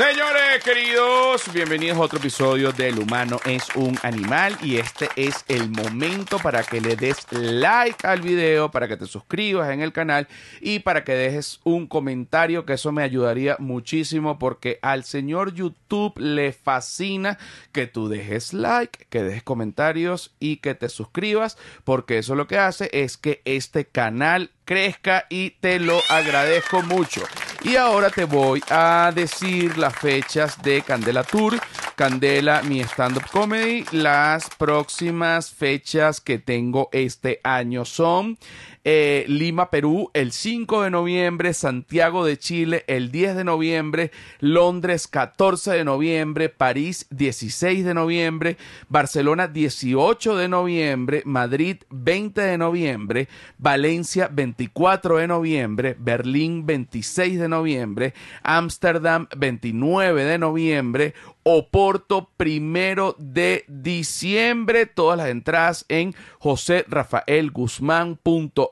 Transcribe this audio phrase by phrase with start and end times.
[0.00, 5.68] Señores queridos, bienvenidos a otro episodio del humano es un animal y este es el
[5.68, 10.26] momento para que le des like al video, para que te suscribas en el canal
[10.62, 16.18] y para que dejes un comentario que eso me ayudaría muchísimo porque al señor YouTube
[16.18, 17.36] le fascina
[17.70, 22.56] que tú dejes like, que dejes comentarios y que te suscribas porque eso lo que
[22.56, 27.20] hace es que este canal crezca y te lo agradezco mucho.
[27.62, 31.60] Y ahora te voy a decir las fechas de Candela Tour,
[31.94, 33.84] Candela, mi stand-up comedy.
[33.92, 38.38] Las próximas fechas que tengo este año son
[38.84, 45.06] eh, Lima, Perú, el 5 de noviembre, Santiago de Chile, el 10 de noviembre, Londres,
[45.06, 48.56] 14 de noviembre, París, 16 de noviembre,
[48.88, 57.48] Barcelona, 18 de noviembre, Madrid, 20 de noviembre, Valencia, 24 de noviembre, Berlín, 26 de
[57.48, 64.84] noviembre, Ámsterdam, 29 de noviembre, Oporto primero de diciembre.
[64.84, 68.69] Todas las entradas en joserrafaelguzmán.mx.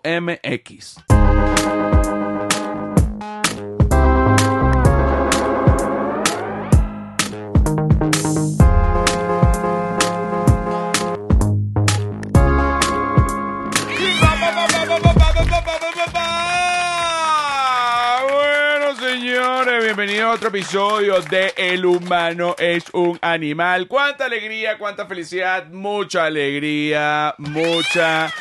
[18.99, 23.87] Señores, bienvenidos a otro episodio de El humano es un animal.
[23.89, 28.33] Cuánta alegría, cuánta felicidad, mucha alegría, mucha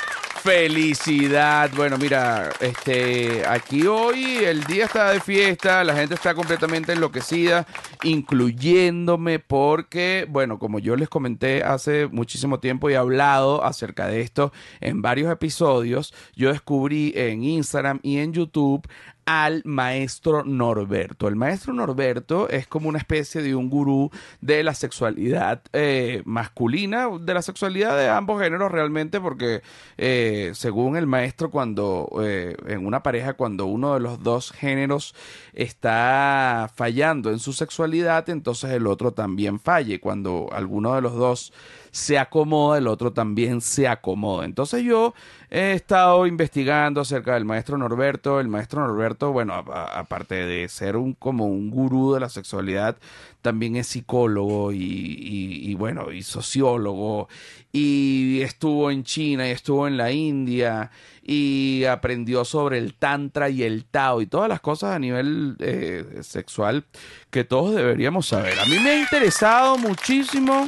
[0.42, 1.70] felicidad.
[1.76, 7.66] Bueno, mira, este, aquí hoy el día está de fiesta, la gente está completamente enloquecida,
[8.04, 14.22] incluyéndome porque, bueno, como yo les comenté hace muchísimo tiempo y he hablado acerca de
[14.22, 18.88] esto en varios episodios, yo descubrí en Instagram y en YouTube
[19.28, 21.28] al maestro Norberto.
[21.28, 27.10] El maestro Norberto es como una especie de un gurú de la sexualidad eh, masculina,
[27.20, 29.62] de la sexualidad de ambos géneros realmente, porque
[29.98, 35.14] eh, según el maestro, cuando eh, en una pareja, cuando uno de los dos géneros
[35.52, 40.00] está fallando en su sexualidad, entonces el otro también falle.
[40.00, 41.52] Cuando alguno de los dos
[41.92, 44.46] se acomoda, el otro también se acomoda.
[44.46, 45.14] Entonces yo
[45.50, 48.40] he estado investigando acerca del maestro Norberto.
[48.40, 52.98] El maestro Norberto, bueno, aparte de ser un como un gurú de la sexualidad,
[53.42, 57.30] también es psicólogo y, y, bueno, y sociólogo.
[57.72, 60.92] Y estuvo en China y estuvo en la India
[61.24, 66.20] y aprendió sobre el tantra y el tao y todas las cosas a nivel eh,
[66.22, 66.86] sexual
[67.30, 68.60] que todos deberíamos saber.
[68.60, 70.68] A mí me ha interesado muchísimo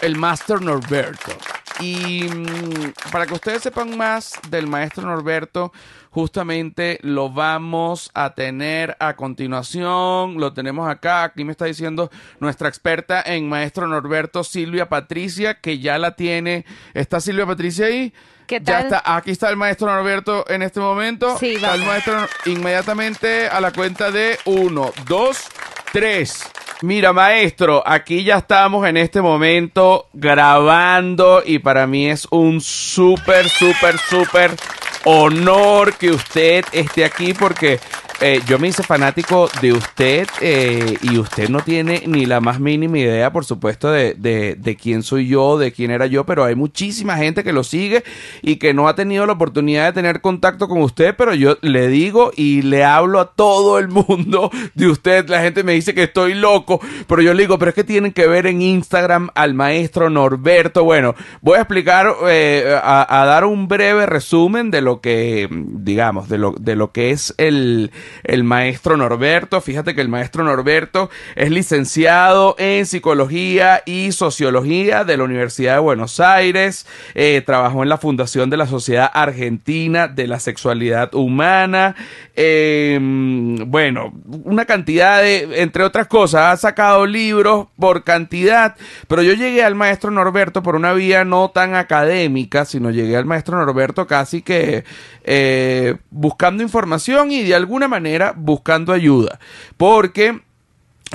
[0.00, 1.32] el Master Norberto.
[1.80, 5.72] Y mm, para que ustedes sepan más del maestro Norberto,
[6.10, 10.40] justamente lo vamos a tener a continuación.
[10.40, 11.22] Lo tenemos acá.
[11.24, 12.10] Aquí me está diciendo
[12.40, 16.64] nuestra experta en maestro Norberto, Silvia Patricia, que ya la tiene.
[16.94, 18.12] ¿Está Silvia Patricia ahí?
[18.48, 18.84] ¿Qué Ya tal?
[18.84, 21.38] está, aquí está el maestro Norberto en este momento.
[21.38, 25.48] Sí, está el maestro inmediatamente a la cuenta de uno, dos,
[25.92, 26.48] tres.
[26.80, 33.48] Mira, maestro, aquí ya estamos en este momento grabando y para mí es un súper,
[33.48, 34.52] súper, súper
[35.04, 37.80] honor que usted esté aquí porque
[38.20, 42.60] eh, yo me hice fanático de usted eh, y usted no tiene ni la más
[42.60, 46.44] mínima idea, por supuesto, de, de, de quién soy yo, de quién era yo, pero
[46.44, 48.04] hay muchísima gente que lo sigue
[48.42, 51.88] y que no ha tenido la oportunidad de tener contacto con usted, pero yo le
[51.88, 55.28] digo y le hablo a todo el mundo de usted.
[55.28, 58.12] La gente me dice que estoy loco, pero yo le digo, pero es que tienen
[58.12, 60.84] que ver en Instagram al maestro Norberto.
[60.84, 66.28] Bueno, voy a explicar, eh, a, a dar un breve resumen de lo que, digamos,
[66.28, 67.90] de lo, de lo que es el,
[68.24, 69.60] el maestro Norberto.
[69.60, 75.80] Fíjate que el maestro Norberto es licenciado en psicología y sociología de la Universidad de
[75.80, 76.86] Buenos Aires.
[77.14, 81.94] Eh, trabajó en la fundación de la Sociedad Argentina de la Sexualidad Humana.
[82.36, 84.12] Eh, bueno,
[84.44, 88.76] una cantidad de, entre otras cosas, ha sacado libros por cantidad,
[89.08, 93.24] pero yo llegué al maestro Norberto por una vía no tan académica, sino llegué al
[93.24, 94.84] maestro Norberto casi que
[95.24, 97.97] eh, buscando información y de alguna manera
[98.36, 99.38] buscando ayuda,
[99.76, 100.40] porque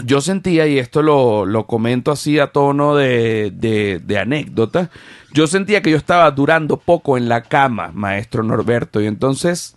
[0.03, 4.89] yo sentía, y esto lo, lo comento así a tono de, de, anécdota,
[5.31, 9.75] yo sentía que yo estaba durando poco en la cama, maestro Norberto, y entonces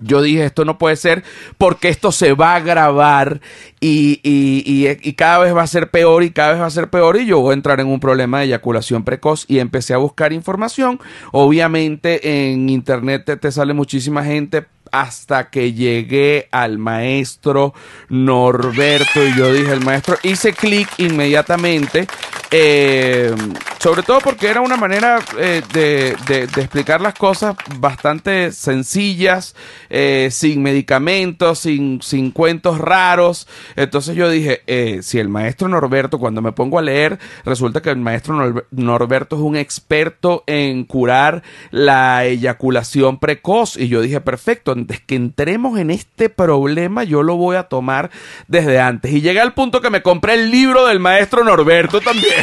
[0.00, 1.24] yo dije, esto no puede ser
[1.56, 3.40] porque esto se va a grabar
[3.80, 6.70] y, y, y, y cada vez va a ser peor y cada vez va a
[6.70, 9.44] ser peor y yo voy a entrar en un problema de eyaculación precoz.
[9.48, 11.00] Y empecé a buscar información.
[11.32, 17.74] Obviamente en internet te, te sale muchísima gente hasta que llegué al maestro
[18.08, 22.06] Norberto y yo dije, el maestro, hice clic inmediatamente,
[22.50, 23.34] eh,
[23.78, 29.54] sobre todo porque era una manera eh, de, explicar las cosas bastante sencillas,
[29.90, 33.46] eh, sin medicamentos, sin cuentos raros.
[33.76, 34.62] Entonces yo dije,
[35.02, 39.42] si el maestro Norberto, cuando me pongo a leer, resulta que el maestro Norberto es
[39.42, 43.76] un experto en curar la eyaculación precoz.
[43.76, 48.10] Y yo dije, perfecto, antes que entremos en este problema, yo lo voy a tomar
[48.46, 49.12] desde antes.
[49.12, 52.34] Y llegué al punto que me compré el libro del maestro Norberto también.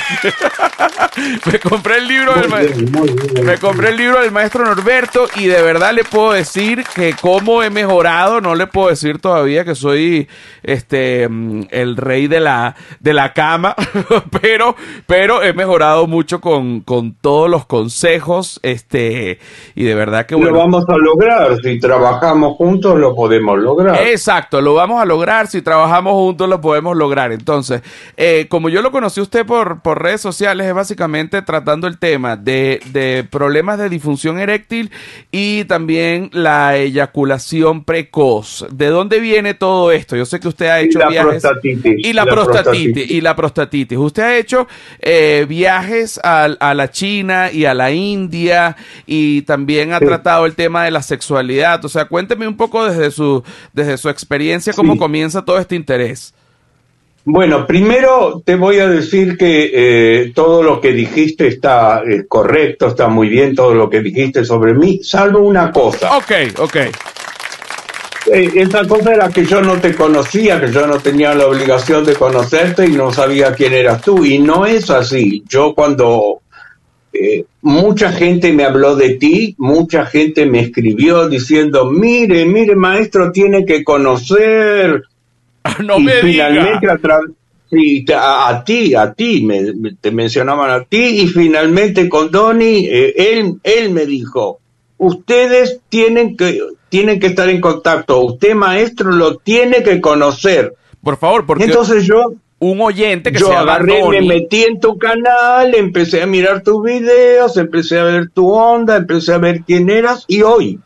[1.52, 2.86] me compré el libro del maestro.
[3.44, 7.64] Me compré el libro del maestro Norberto y de verdad le puedo decir que cómo
[7.64, 10.28] he mejorado, no le puedo decir todavía que soy
[10.64, 13.76] este mm, el rey de la de la cama,
[14.42, 14.76] pero
[15.08, 19.40] pero he mejorado mucho con, con todos los consejos este
[19.76, 20.52] y de verdad que bueno.
[20.52, 22.25] Lo vamos a lograr si trabajamos
[22.58, 24.02] juntos lo podemos lograr.
[24.02, 27.32] Exacto, lo vamos a lograr si trabajamos juntos lo podemos lograr.
[27.32, 27.82] Entonces,
[28.18, 32.36] eh, como yo lo conocí usted por por redes sociales es básicamente tratando el tema
[32.36, 34.92] de, de problemas de disfunción eréctil
[35.32, 38.66] y también la eyaculación precoz.
[38.72, 40.16] ¿De dónde viene todo esto?
[40.16, 41.44] Yo sé que usted ha hecho y viajes.
[41.84, 43.98] y la, prostatitis, Y la prostatitis.
[43.98, 44.68] Usted ha hecho
[45.00, 48.76] eh, viajes a, a, la China y a la India
[49.06, 51.84] y también ha tratado el tema de la sexualidad.
[51.86, 56.34] O sea, cuénteme un poco desde su, desde su experiencia cómo comienza todo este interés.
[57.26, 62.88] Bueno, primero te voy a decir que eh, todo lo que dijiste está eh, correcto,
[62.88, 66.16] está muy bien todo lo que dijiste sobre mí, salvo una cosa.
[66.16, 66.76] Ok, ok.
[68.32, 72.06] Eh, esa cosa era que yo no te conocía, que yo no tenía la obligación
[72.06, 74.24] de conocerte y no sabía quién eras tú.
[74.24, 75.44] Y no es así.
[75.50, 76.40] Yo cuando
[77.66, 83.66] mucha gente me habló de ti, mucha gente me escribió diciendo, mire, mire, maestro, tiene
[83.66, 85.04] que conocer
[85.84, 86.88] no me finalmente
[88.14, 93.16] a, a, ti, a ti, me, te mencionaban a ti y finalmente con Donny, eh,
[93.34, 94.60] él, él me dijo,
[95.00, 100.76] ustedes tienen que, tienen que estar en contacto, usted maestro lo tiene que conocer.
[101.02, 105.76] Por favor, porque entonces yo un oyente que yo agarré, me metí en tu canal,
[105.76, 110.26] empecé a mirar tus videos, empecé a ver tu onda, empecé a ver quién eras
[110.28, 110.80] y hoy,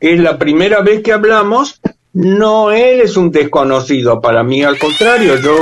[0.00, 1.80] que es la primera vez que hablamos,
[2.12, 5.54] no eres un desconocido para mí, al contrario, yo...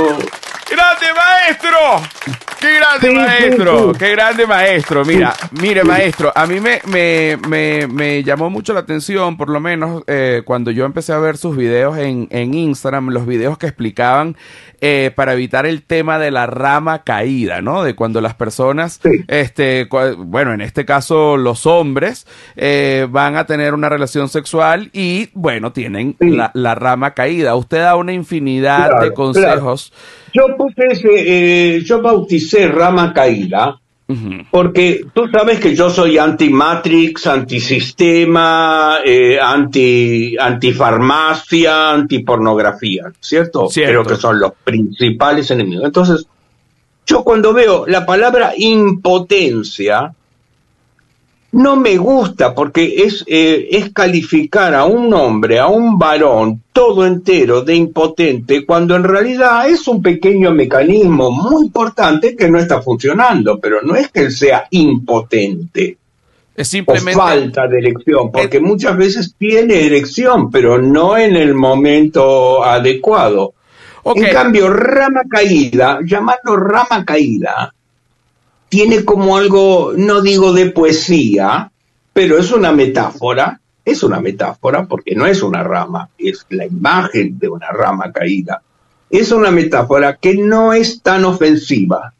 [1.45, 2.41] ¡Grande maestro!
[2.59, 3.93] ¡Qué grande maestro!
[3.93, 5.05] ¡Qué grande maestro!
[5.05, 9.59] Mira, mire maestro, a mí me, me, me, me llamó mucho la atención, por lo
[9.59, 13.67] menos eh, cuando yo empecé a ver sus videos en, en Instagram, los videos que
[13.67, 14.35] explicaban
[14.81, 17.83] eh, para evitar el tema de la rama caída, ¿no?
[17.83, 19.87] De cuando las personas, este,
[20.17, 22.25] bueno, en este caso los hombres,
[22.55, 27.55] eh, van a tener una relación sexual y, bueno, tienen la, rama caída.
[27.55, 29.93] Usted da una infinidad de consejos.
[30.35, 33.79] Yo puse ese, eh, yo bauticé rama caída
[34.51, 43.67] porque tú sabes que yo soy anti-Matrix, anti-sistema, eh, anti, anti-farmacia, anti-pornografía, ¿cierto?
[43.67, 43.91] Cierto.
[43.91, 45.85] Creo que son los principales enemigos.
[45.85, 46.27] Entonces,
[47.07, 50.13] yo cuando veo la palabra impotencia,
[51.55, 57.05] no me gusta porque es, eh, es calificar a un hombre, a un varón, todo
[57.05, 62.81] entero de impotente, cuando en realidad es un pequeño mecanismo muy importante que no está
[62.81, 65.97] funcionando, pero no es que él sea impotente.
[66.53, 67.15] Es simplemente...
[67.15, 73.53] O falta de erección, porque muchas veces tiene erección, pero no en el momento adecuado.
[74.03, 77.73] En cambio, rama caída, llamarlo rama caída,
[78.75, 81.71] tiene como algo, no digo de poesía,
[82.11, 87.39] pero es una metáfora, es una metáfora porque no es una rama, es la imagen
[87.39, 88.61] de una rama caída.
[89.09, 92.13] Es una metáfora que no es tan ofensiva.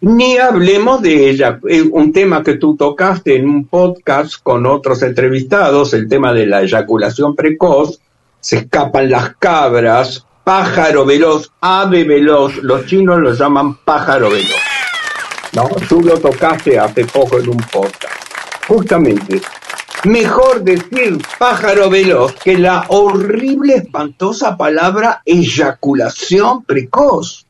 [0.00, 1.60] Ni hablemos de ella,
[1.92, 6.62] un tema que tú tocaste en un podcast con otros entrevistados, el tema de la
[6.62, 8.00] eyaculación precoz,
[8.40, 14.69] se escapan las cabras, pájaro veloz, ave veloz, los chinos lo llaman pájaro veloz.
[15.52, 15.68] ¿No?
[15.88, 18.14] Tú lo tocaste hace poco en un podcast.
[18.68, 19.40] Justamente,
[20.04, 27.46] mejor decir pájaro veloz que la horrible, espantosa palabra eyaculación precoz,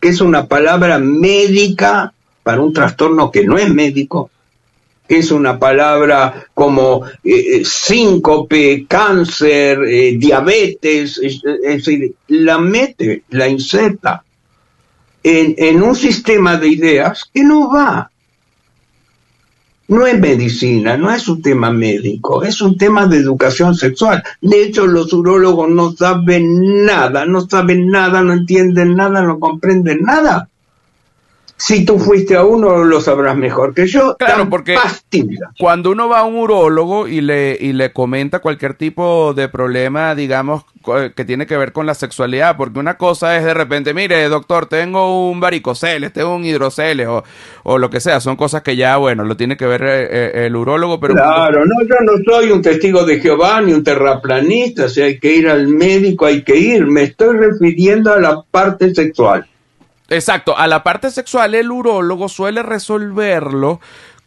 [0.00, 2.12] que es una palabra médica
[2.42, 4.30] para un trastorno que no es médico,
[5.06, 13.22] que es una palabra como eh, eh, síncope, cáncer, eh, diabetes, es decir, la mete,
[13.30, 14.24] la inserta
[15.22, 18.10] en, un sistema de ideas que no va.
[19.88, 24.22] no es medicina, no es un tema médico, es un tema de educación sexual.
[24.40, 30.02] De hecho, los urólogos no saben nada, no saben nada, no entienden nada, no comprenden
[30.02, 30.48] nada.
[31.64, 34.16] Si tú fuiste a uno, lo sabrás mejor que yo.
[34.18, 34.74] Claro, porque
[35.60, 40.16] cuando uno va a un urólogo y le, y le comenta cualquier tipo de problema,
[40.16, 40.64] digamos,
[41.14, 44.66] que tiene que ver con la sexualidad, porque una cosa es de repente, mire, doctor,
[44.66, 47.22] tengo un varicoceles, tengo un hidroceles, o,
[47.62, 50.46] o lo que sea, son cosas que ya, bueno, lo tiene que ver eh, eh,
[50.46, 51.14] el, urólogo, pero...
[51.14, 55.32] Claro, no, yo no soy un testigo de Jehová ni un terraplanista, si hay que
[55.32, 59.46] ir al médico, hay que ir, me estoy refiriendo a la parte sexual.
[60.08, 63.80] Exacto, a la parte sexual el urólogo suele resolverlo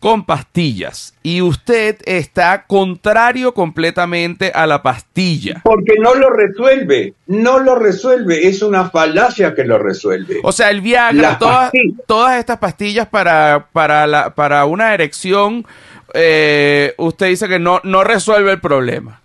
[0.05, 5.61] con pastillas y usted está contrario completamente a la pastilla.
[5.63, 10.41] Porque no lo resuelve, no lo resuelve, es una falacia que lo resuelve.
[10.43, 11.71] O sea, el Viagra, todas,
[12.05, 15.65] todas, estas pastillas para, para, la, para una erección,
[16.13, 19.21] eh, usted dice que no, no resuelve el problema.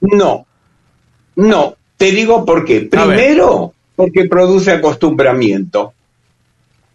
[0.00, 0.46] No,
[1.34, 2.82] no, te digo por qué.
[2.82, 5.92] Primero, porque produce acostumbramiento.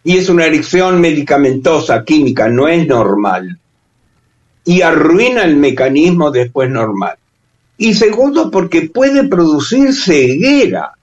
[0.03, 3.59] Y es una adicción medicamentosa, química, no es normal.
[4.65, 7.15] Y arruina el mecanismo después normal.
[7.77, 10.93] Y segundo, porque puede producir ceguera.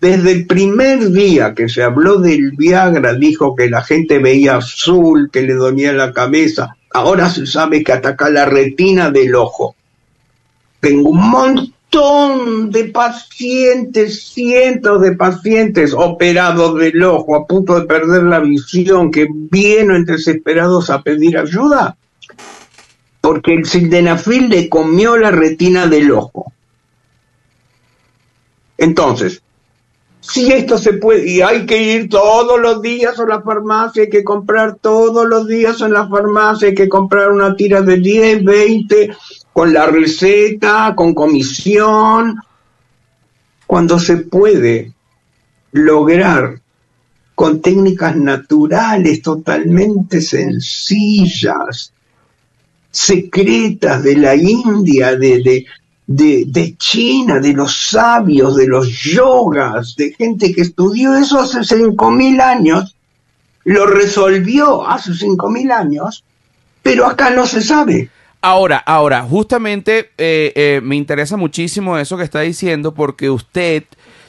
[0.00, 5.30] Desde el primer día que se habló del Viagra, dijo que la gente veía azul,
[5.32, 6.76] que le dolía la cabeza.
[6.92, 9.74] Ahora se sabe que ataca la retina del ojo.
[10.80, 11.75] Tengo un montón
[12.70, 19.26] de pacientes, cientos de pacientes operados del ojo a punto de perder la visión que
[19.30, 21.96] vienen desesperados a pedir ayuda
[23.26, 26.52] porque el sildenafil le comió la retina del ojo.
[28.78, 29.42] Entonces,
[30.20, 34.10] si esto se puede, y hay que ir todos los días a la farmacia, hay
[34.10, 38.44] que comprar todos los días en la farmacia, hay que comprar una tira de 10,
[38.44, 39.16] 20,
[39.56, 42.42] con la receta, con comisión,
[43.66, 44.92] cuando se puede
[45.72, 46.60] lograr
[47.34, 51.90] con técnicas naturales totalmente sencillas,
[52.90, 55.64] secretas de la India, de,
[56.06, 62.42] de, China, de los sabios, de los yogas, de gente que estudió eso hace 5.000
[62.42, 62.94] años,
[63.64, 66.24] lo resolvió hace 5.000 años,
[66.82, 68.10] pero acá no se sabe.
[68.48, 73.82] Ahora, ahora, justamente eh, eh, me interesa muchísimo eso que está diciendo porque usted,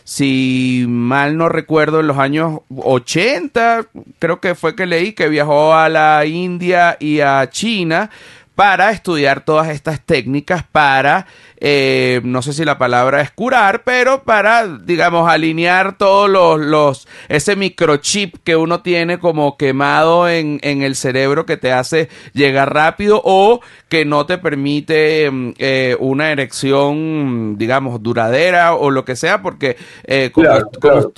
[0.05, 3.86] si mal no recuerdo, en los años 80,
[4.17, 8.09] creo que fue que leí que viajó a la India y a China
[8.58, 14.24] para estudiar todas estas técnicas para, eh, no sé si la palabra es curar, pero
[14.24, 20.82] para, digamos, alinear todos los, los, ese microchip que uno tiene como quemado en, en
[20.82, 26.32] el cerebro que te hace llegar rápido o que no te permite mm, eh, una
[26.32, 30.32] erección, digamos, duradera o lo que sea, porque eh,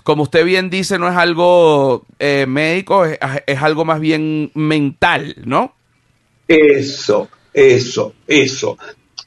[0.04, 3.18] como, usted bien dice, no es algo médico, es,
[3.48, 5.79] es algo más bien mental, ¿no?
[6.50, 8.76] Eso, eso, eso.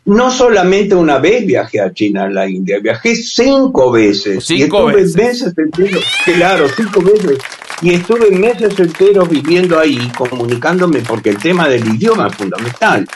[0.04, 4.44] No solamente una vez viajé a China, a la India, viajé cinco veces.
[4.44, 7.38] Cinco y estuve veces enteros, claro, cinco veces.
[7.80, 13.06] Y estuve meses enteros viviendo ahí, comunicándome, porque el tema del idioma es fundamental.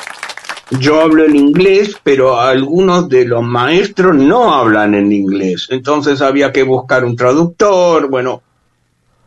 [0.78, 5.66] Yo hablo en inglés, pero algunos de los maestros no hablan en inglés.
[5.70, 8.08] Entonces había que buscar un traductor.
[8.08, 8.42] Bueno,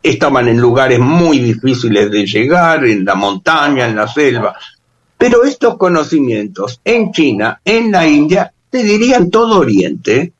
[0.02, 4.56] estaban en lugares muy difíciles de llegar, en la montaña, en la selva.
[5.18, 10.32] Pero estos conocimientos en China, en la India, te dirían todo Oriente,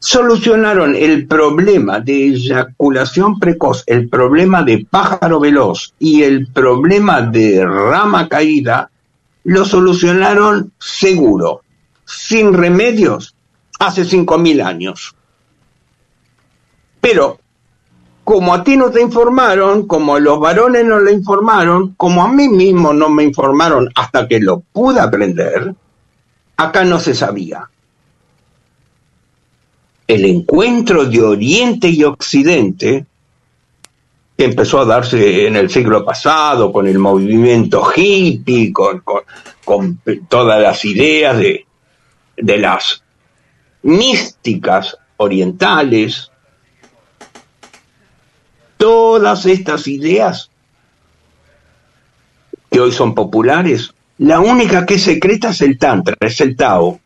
[0.00, 7.64] solucionaron el problema de eyaculación precoz, el problema de pájaro veloz y el problema de
[7.64, 8.90] rama caída,
[9.44, 11.62] lo solucionaron seguro,
[12.04, 13.34] sin remedios,
[13.78, 15.14] hace 5.000 años.
[17.00, 17.38] Pero
[18.30, 22.28] como a ti no te informaron, como a los varones no le informaron, como a
[22.28, 25.74] mí mismo no me informaron hasta que lo pude aprender,
[26.56, 27.68] acá no se sabía.
[30.06, 33.04] El encuentro de Oriente y Occidente,
[34.38, 39.02] que empezó a darse en el siglo pasado con el movimiento hippie, con,
[40.28, 41.66] todas las ideas de,
[42.36, 43.02] de las
[43.82, 46.29] místicas orientales,
[48.80, 50.50] todas estas ideas
[52.70, 56.98] que hoy son populares, la única que es secreta es el Tantra, es el Tao.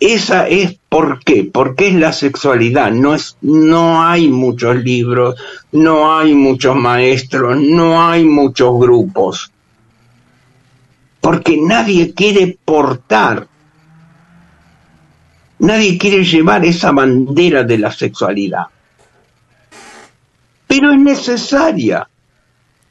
[0.00, 5.36] Esa es por qué, porque es la sexualidad, no es, no hay muchos libros,
[5.70, 9.52] no hay muchos maestros, no hay muchos grupos.
[11.20, 13.48] porque nadie quiere portar,
[15.58, 18.66] nadie quiere llevar esa bandera de la sexualidad.
[20.66, 22.08] Pero es necesaria.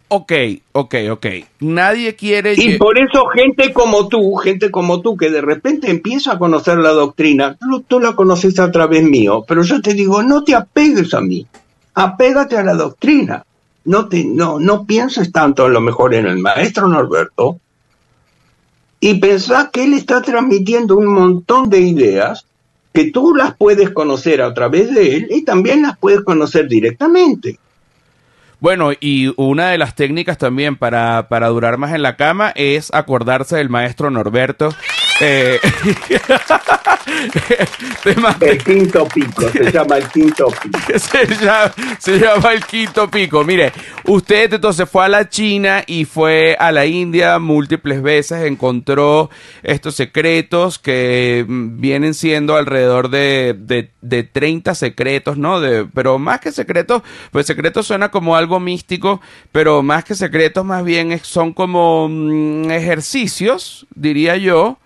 [0.08, 0.32] Ok,
[0.72, 1.26] ok, ok.
[1.62, 2.54] Nadie quiere...
[2.56, 6.78] Y por eso gente como tú, gente como tú, que de repente empieza a conocer
[6.78, 10.54] la doctrina, tú, tú la conoces a través mío, pero yo te digo, no te
[10.54, 11.46] apegues a mí,
[11.96, 13.46] apégate a la doctrina.
[13.86, 17.60] No, te, no, no pienses tanto a lo mejor en el maestro Norberto
[19.00, 22.48] y pensás que él está transmitiendo un montón de ideas
[22.92, 27.60] que tú las puedes conocer a través de él y también las puedes conocer directamente.
[28.66, 32.92] Bueno, y una de las técnicas también para, para durar más en la cama es
[32.96, 34.74] acordarse del maestro Norberto.
[35.22, 35.60] Eh,
[38.42, 40.80] el quinto pico, se llama el quinto pico.
[42.00, 43.44] Se llama, el quinto pico.
[43.44, 43.72] Mire,
[44.06, 49.30] usted entonces fue a la China y fue a la India múltiples veces, encontró
[49.64, 55.60] estos secretos que mm, vienen siendo alrededor de, de, de 30 secretos, ¿no?
[55.60, 59.22] De, pero más que secretos, pues secretos suena como algo místico,
[59.52, 64.78] pero más que secretos más bien son como mm, ejercicios, diría yo,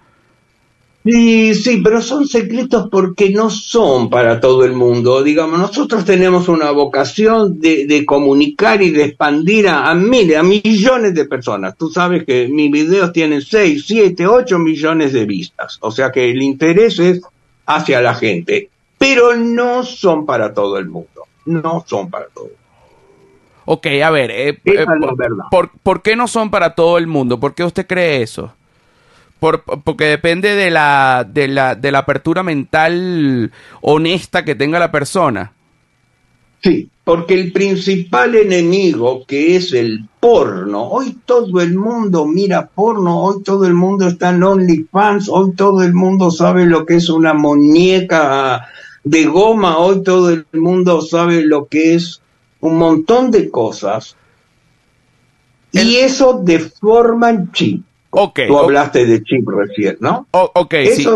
[1.05, 5.23] Sí, sí, pero son secretos porque no son para todo el mundo.
[5.23, 11.25] Digamos, nosotros tenemos una vocación de, comunicar y de expandir a, miles, a millones de
[11.25, 11.77] personas.
[11.77, 15.77] Tú sabes que mis videos tienen 6, 7, 8 millones de vistas.
[15.81, 17.21] O sea que el interés es
[17.65, 18.69] hacia la gente.
[18.97, 21.27] Pero no son para todo el mundo.
[21.45, 22.59] No son para todo el mundo.
[23.71, 24.85] Ok, a ver, eh, eh,
[25.49, 27.39] por, ¿por qué no son para todo el mundo?
[27.39, 28.51] ¿Por qué usted cree eso?
[29.39, 35.53] Porque depende de la, de, la, de la apertura mental honesta que tenga la persona.
[36.61, 43.23] Sí, porque el principal enemigo, que es el porno, hoy todo el mundo mira porno,
[43.23, 47.09] hoy todo el mundo está en OnlyFans, hoy todo el mundo sabe lo que es
[47.09, 48.67] una muñeca
[49.05, 52.21] de goma, hoy todo el mundo sabe lo que es
[52.59, 54.17] un montón de cosas.
[55.71, 57.83] Y eso deforma el chip.
[58.47, 60.27] Tú hablaste de chip recién, ¿no?
[60.31, 61.07] ok, sí.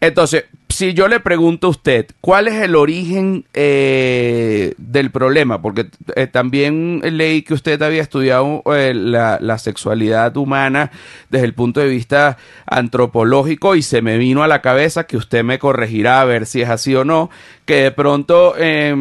[0.00, 5.62] Entonces, si yo le pregunto a usted, ¿cuál es el origen eh, del problema?
[5.62, 10.90] Porque eh, también leí que usted había estudiado eh, la, la, sexualidad humana
[11.30, 12.36] desde el punto de vista
[12.66, 16.60] antropológico y se me vino a la cabeza que usted me corregirá a ver si
[16.60, 17.30] es así o no,
[17.66, 18.94] que de pronto eh,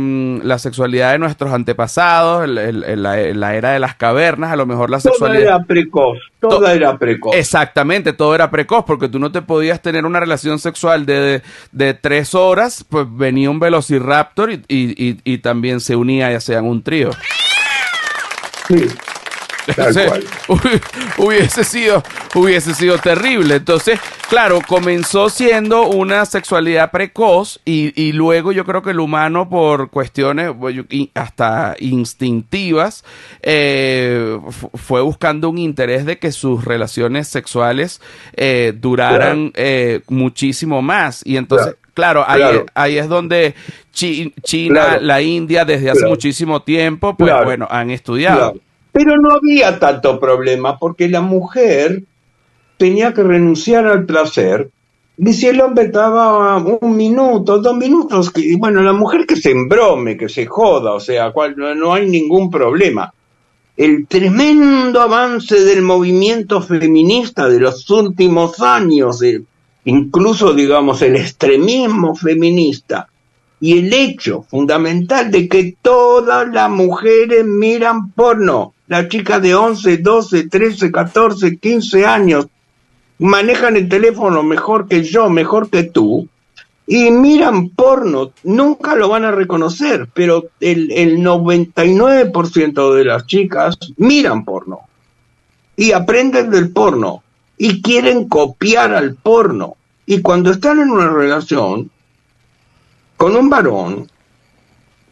[0.44, 5.00] la sexualidad de nuestros antepasados, en la, era de las cavernas, a lo mejor la
[5.00, 5.44] sexualidad...
[5.44, 7.36] Todo era precoz, todo era precoz.
[7.36, 11.94] Exactamente, todo era precoz, porque tú no te podías tener una relación sexual de, de,
[11.94, 16.82] tres horas, pues venía un velociraptor y, y, y, también se unía y hacían un
[16.82, 17.12] trío.
[18.68, 18.88] Sí.
[21.18, 23.56] hubiese sido, hubiese sido terrible.
[23.56, 24.00] Entonces,
[24.30, 30.52] claro, comenzó siendo una sexualidad precoz y, luego yo creo que el humano por cuestiones
[31.14, 33.04] hasta instintivas
[33.42, 34.40] eh,
[34.76, 38.02] fue buscando un interés de que sus relaciones sexuales
[38.36, 41.22] eh, duraran eh, muchísimo más.
[41.26, 43.56] Y entonces, claro, ahí, es donde
[43.92, 48.56] China, la India, desde hace muchísimo tiempo, pues bueno, han estudiado.
[48.96, 52.04] Pero no había tanto problema porque la mujer
[52.78, 54.70] tenía que renunciar al placer.
[55.18, 59.52] Y si el hombre estaba un minuto, dos minutos, que, bueno, la mujer que se
[59.52, 63.14] embrome, que se joda, o sea, cual, no, hay ningún problema.
[63.76, 69.20] El tremendo avance del movimiento feminista de los últimos años,
[69.84, 73.10] incluso, digamos, el extremismo feminista,
[73.60, 79.98] y el hecho fundamental de que todas las mujeres miran porno, la chica de 11,
[79.98, 82.48] 12, 13, 14, 15 años.
[83.18, 86.28] Manejan el teléfono mejor que yo, mejor que tú,
[86.88, 93.78] y miran porno, nunca lo van a reconocer, pero el, el 99% de las chicas
[93.98, 94.82] miran porno.
[95.76, 97.24] Y aprenden del porno.
[97.58, 99.78] Y quieren copiar al porno.
[100.06, 101.90] Y cuando están en una relación
[103.18, 104.10] con un varón,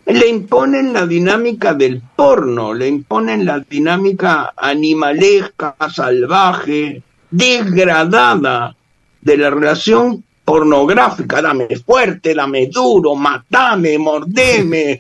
[0.06, 8.76] le imponen la dinámica del porno, le imponen la dinámica animalesca, salvaje, degradada
[9.22, 11.42] de la relación pornográfica.
[11.42, 15.00] Dame fuerte, dame duro, matame, mordeme,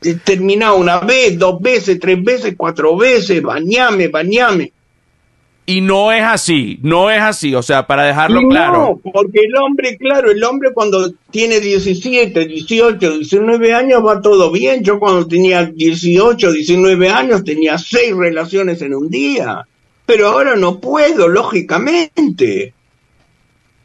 [0.24, 4.72] termina una vez, dos veces, tres veces, cuatro veces, bañame, bañame.
[5.68, 9.00] Y no es así, no es así, o sea, para dejarlo claro.
[9.04, 14.52] No, porque el hombre, claro, el hombre cuando tiene 17, 18, 19 años va todo
[14.52, 14.84] bien.
[14.84, 19.66] Yo cuando tenía 18, 19 años tenía seis relaciones en un día.
[20.06, 22.72] pero ahora no puedo, lógicamente.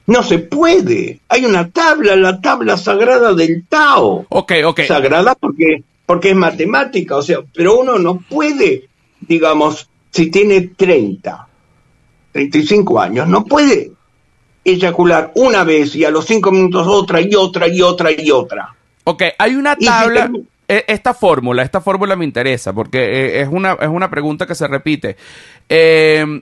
[0.06, 1.20] No se puede.
[1.30, 4.28] Hay una tabla, la tabla sagrada del Tao.
[4.30, 4.82] Ok, ok.
[4.82, 8.88] Sagrada porque, porque es matemática, o sea, pero uno no puede,
[9.22, 11.48] digamos, si tiene 30,
[12.32, 13.92] 35 años, no puede
[14.64, 18.74] eyacular una vez y a los cinco minutos otra y otra y otra y otra.
[19.04, 20.32] Ok, hay una tabla.
[20.68, 24.56] E, esta fórmula, esta fórmula me interesa porque eh, es una, es una pregunta que
[24.56, 25.18] se repite.
[25.68, 26.42] Eh,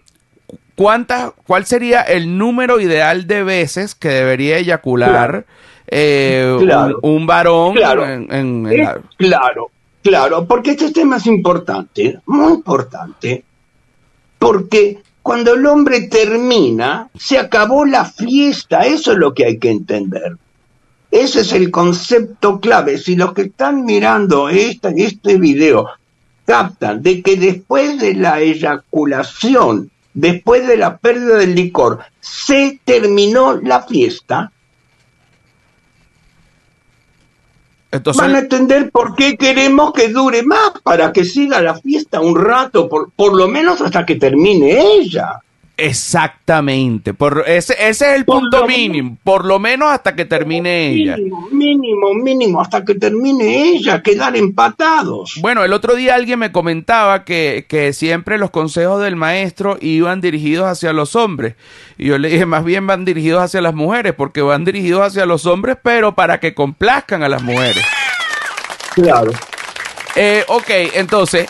[0.75, 5.45] ¿Cuál sería el número ideal de veces que debería eyacular
[5.87, 6.57] eh,
[7.01, 8.05] Un, varón claro.
[9.17, 9.71] claro,
[10.01, 13.43] claro, porque este tema es importante, muy importante,
[14.37, 14.99] porque
[15.29, 20.37] cuando el hombre termina, se acabó la fiesta, eso es lo que hay que entender.
[21.11, 22.97] Ese es el concepto clave.
[22.97, 25.87] Si los que están mirando este, este video
[26.45, 33.53] captan de que después de la eyaculación después de la pérdida del licor, se terminó
[33.53, 34.51] la fiesta,
[37.91, 42.35] Van a entender por qué queremos que dure más, para que siga la fiesta un
[42.35, 45.41] rato, por, por lo menos hasta que termine ella.
[45.79, 51.15] Exactamente, por ese, ese es el punto mínimo, por lo menos hasta que termine ella.
[51.51, 55.37] Mínimo, mínimo, hasta que termine ella, quedar empatados.
[55.41, 60.21] Bueno, el otro día alguien me comentaba que, que siempre los consejos del maestro iban
[60.21, 61.55] dirigidos hacia los hombres.
[61.97, 65.25] Y yo le dije, más bien van dirigidos hacia las mujeres, porque van dirigidos hacia
[65.25, 67.83] los hombres, pero para que complazcan a las mujeres.
[68.93, 69.31] Claro.
[70.15, 71.47] Eh, ok, entonces,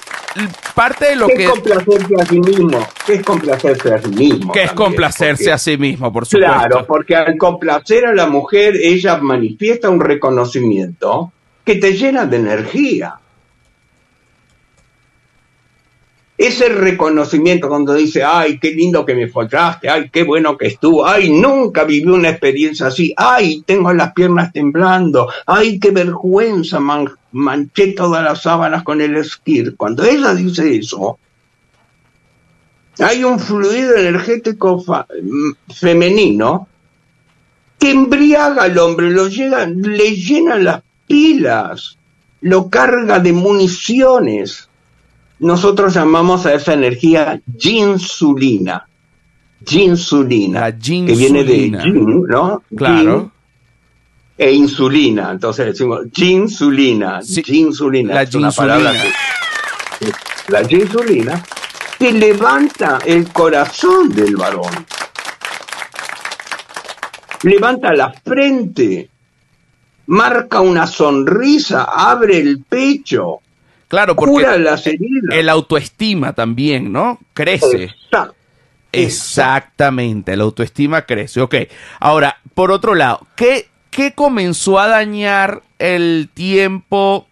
[0.75, 1.43] parte de lo que...
[1.45, 4.51] Es complacerse a sí mismo, que es complacerse a sí mismo.
[4.51, 6.53] Que es complacerse a sí mismo, por supuesto.
[6.53, 11.31] Claro, porque al complacer a la mujer, ella manifiesta un reconocimiento
[11.63, 13.19] que te llena de energía.
[16.39, 21.05] ese reconocimiento cuando dice, ay, qué lindo que me follaste, ay, qué bueno que estuvo,
[21.05, 26.79] ay, nunca viví una experiencia así, ay, tengo las piernas temblando, ay, qué vergüenza,
[27.31, 29.75] manché todas las sábanas con el esquir.
[29.75, 31.19] Cuando ella dice eso,
[32.99, 34.83] hay un fluido energético
[35.73, 36.67] femenino
[37.77, 41.97] que embriaga al hombre, lo llega, le llena las pilas,
[42.41, 44.69] lo carga de municiones
[45.39, 48.87] nosotros llamamos a esa energía ginsulina.
[49.65, 50.77] Ginsulina.
[50.77, 52.61] Que viene de gin, ¿no?
[52.75, 53.31] Claro.
[54.39, 55.31] E insulina.
[55.31, 57.19] Entonces decimos ginsulina.
[57.21, 58.13] ginsulina.
[58.15, 58.93] La ginsulina.
[60.47, 61.43] la ginsulina
[61.99, 64.85] que levanta el corazón del varón.
[67.43, 69.09] Levanta la frente,
[70.07, 73.41] marca una sonrisa, abre el pecho,
[73.89, 74.45] Claro, porque
[75.31, 77.19] el autoestima también, ¿no?
[77.33, 77.89] Crece.
[78.91, 81.41] Exactamente, el autoestima crece.
[81.41, 81.55] Ok,
[81.99, 87.27] ahora, por otro lado, ¿qué, qué comenzó a dañar el tiempo,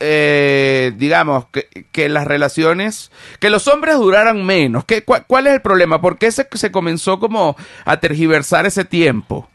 [0.00, 1.46] eh, digamos,
[1.92, 4.84] que, las relaciones, que los hombres duraran menos?
[4.84, 6.00] ¿Qué, cuál, es el problema?
[6.00, 9.48] ¿Por qué se, se comenzó como a tergiversar ese tiempo?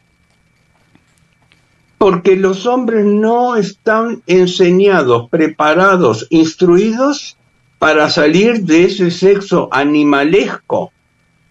[2.00, 7.36] porque los hombres no están enseñados, preparados, instruidos
[7.78, 10.92] para salir de ese sexo animalesco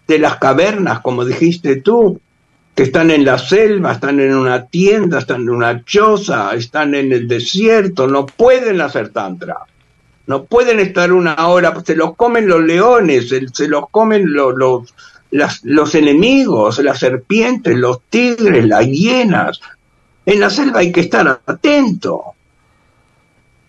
[0.08, 2.20] de las cavernas, como dijiste tú,
[2.82, 7.26] están en la selva, están en una tienda, están en una choza, están en el
[7.28, 9.56] desierto, no pueden hacer tantra.
[10.26, 15.60] No pueden estar una hora, se los comen los leones, se los comen los, los,
[15.64, 19.60] los enemigos, las serpientes, los tigres, las hienas,
[20.26, 22.22] en la selva hay que estar atento.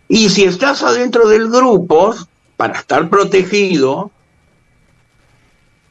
[0.08, 2.14] Y si estás adentro del grupo,
[2.58, 4.12] para estar protegido,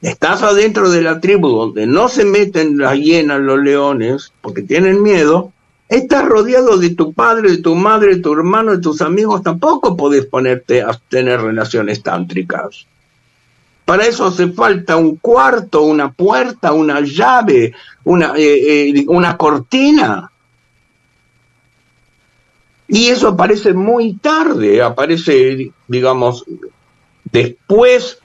[0.02, 5.02] estás adentro de la tribu donde no se meten las hienas, los leones, porque tienen
[5.02, 5.52] miedo,
[5.88, 9.96] estás rodeado de tu padre, de tu madre, de tu hermano, de tus amigos, tampoco
[9.96, 12.86] podés ponerte a tener relaciones tántricas.
[13.84, 17.72] Para eso hace falta un cuarto, una puerta, una llave,
[18.04, 20.30] una, eh, eh, una cortina.
[22.86, 26.44] Y eso aparece muy tarde, aparece, digamos,
[27.32, 28.20] después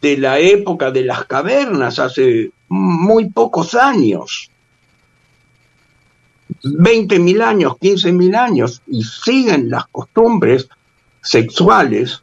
[0.00, 4.50] de la época de las cavernas, hace muy pocos años.
[6.62, 10.68] 20.000 años, 15.000 años, y siguen las costumbres
[11.20, 12.22] sexuales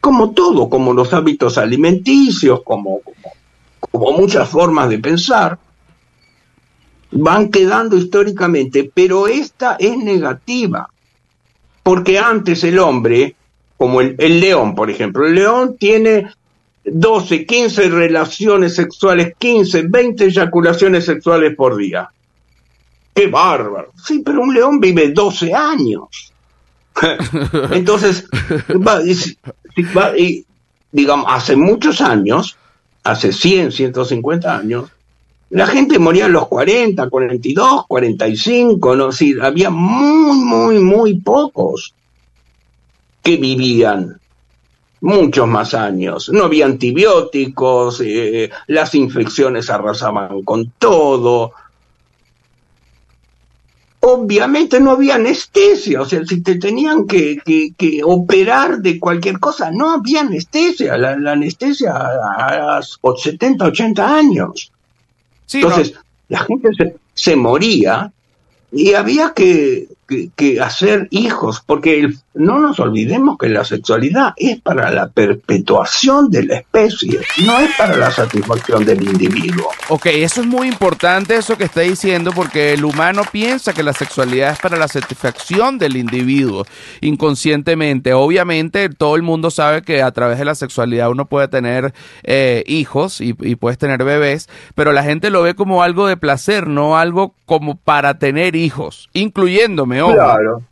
[0.00, 3.32] como todo, como los hábitos alimenticios, como, como,
[3.78, 5.58] como muchas formas de pensar
[7.12, 10.88] van quedando históricamente, pero esta es negativa,
[11.82, 13.36] porque antes el hombre
[13.80, 15.26] como el, el león, por ejemplo.
[15.26, 16.26] El león tiene
[16.84, 22.10] 12, 15 relaciones sexuales, 15, 20 eyaculaciones sexuales por día.
[23.14, 23.90] ¡Qué bárbaro!
[23.96, 26.30] Sí, pero un león vive 12 años.
[27.70, 28.28] Entonces,
[30.18, 30.44] y,
[30.92, 32.58] digamos, hace muchos años,
[33.02, 34.90] hace 100, 150 años,
[35.48, 39.10] la gente moría a los 40, 42, 45, ¿no?
[39.10, 41.94] Sí, había muy, muy, muy pocos
[43.22, 44.20] que vivían
[45.00, 46.30] muchos más años.
[46.30, 51.52] No había antibióticos, eh, las infecciones arrasaban con todo,
[54.00, 59.70] obviamente no había anestesia, o sea, si te tenían que, que, operar de cualquier cosa,
[59.70, 64.72] no había anestesia, la, anestesia a, 70, 80 años.
[65.52, 65.94] Entonces,
[66.28, 68.10] la gente se, se moría
[68.72, 69.88] y había que,
[70.34, 76.44] que, hacer hijos, porque no nos olvidemos que la sexualidad es para la perpetuación de
[76.44, 79.68] la especie, no es para la satisfacción del individuo.
[79.88, 83.92] Ok, eso es muy importante, eso que está diciendo, porque el humano piensa que la
[83.92, 86.64] sexualidad es para la satisfacción del individuo,
[87.00, 88.14] inconscientemente.
[88.14, 92.62] Obviamente, todo el mundo sabe que a través de la sexualidad uno puede tener eh,
[92.66, 96.68] hijos y, y puedes tener bebés, pero la gente lo ve como algo de placer,
[96.68, 100.62] no algo como para tener hijos, incluyéndome Claro.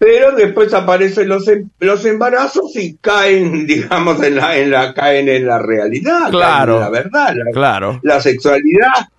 [0.00, 5.28] Pero después aparecen los, em, los embarazos y caen, digamos, en la, en la, caen
[5.28, 6.30] en la realidad.
[6.30, 6.80] Claro.
[6.80, 7.34] la verdad.
[7.36, 8.00] La, claro.
[8.02, 9.10] La sexualidad.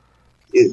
[0.51, 0.71] Eh,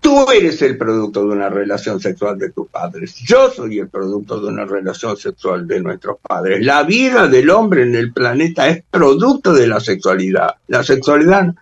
[0.00, 3.14] tú eres el producto de una relación sexual de tus padres.
[3.24, 6.62] Yo soy el producto de una relación sexual de nuestros padres.
[6.62, 10.56] La vida del hombre en el planeta es producto de la sexualidad.
[10.66, 11.54] La sexualidad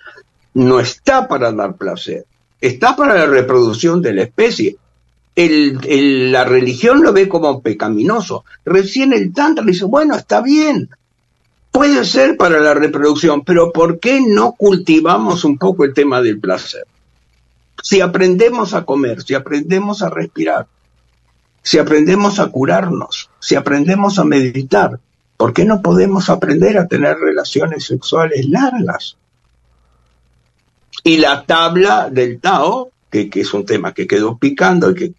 [0.55, 2.25] no está para dar placer,
[2.61, 4.77] está para la reproducción de la especie
[5.37, 8.45] el, la religión lo ve como pecaminoso.
[8.65, 10.89] Recién el Tantra dice, bueno, está bien,
[11.71, 16.41] puede ser para la reproducción, pero ¿por qué no cultivamos un poco el tema del
[16.41, 16.87] placer?
[17.83, 20.67] Si aprendemos a comer, si aprendemos a respirar,
[21.63, 24.99] si aprendemos a curarnos, si aprendemos a meditar,
[25.37, 29.19] ¿por qué no podemos aprender a tener relaciones sexuales largas?
[31.05, 35.13] Y la tabla del Tao, que, que es un tema que quedó picando y que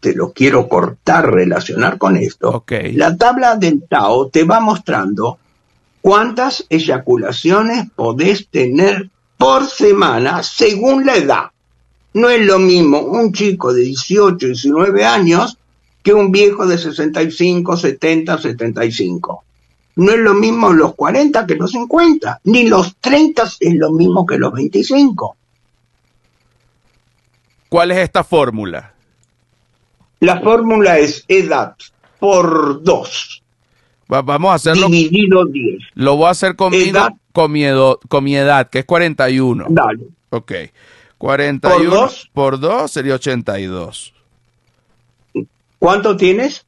[0.00, 2.64] te lo quiero cortar, relacionar con esto.
[2.92, 5.38] La tabla del Tao te va mostrando
[6.00, 11.44] cuántas eyaculaciones podés tener por semana según la edad.
[12.14, 15.58] No es lo mismo un chico de 18, 19 años
[16.02, 19.44] que un viejo de 65, 70, 75.
[19.96, 24.24] No es lo mismo los 40 que los 50, ni los 30 es lo mismo
[24.24, 25.36] que los 25.
[27.68, 28.94] ¿Cuál es esta fórmula?
[30.20, 31.74] La fórmula es edad
[32.18, 33.42] por 2.
[34.06, 34.88] vamos a hacerlo.
[34.88, 35.82] Dividido 10.
[35.94, 37.64] Lo voy a hacer con, edad, con, mi,
[38.08, 39.66] con mi edad, que es 41.
[39.70, 40.04] Dale.
[40.28, 40.52] Ok.
[41.16, 44.14] 41 por 2 sería 82.
[45.78, 46.66] ¿Cuánto tienes?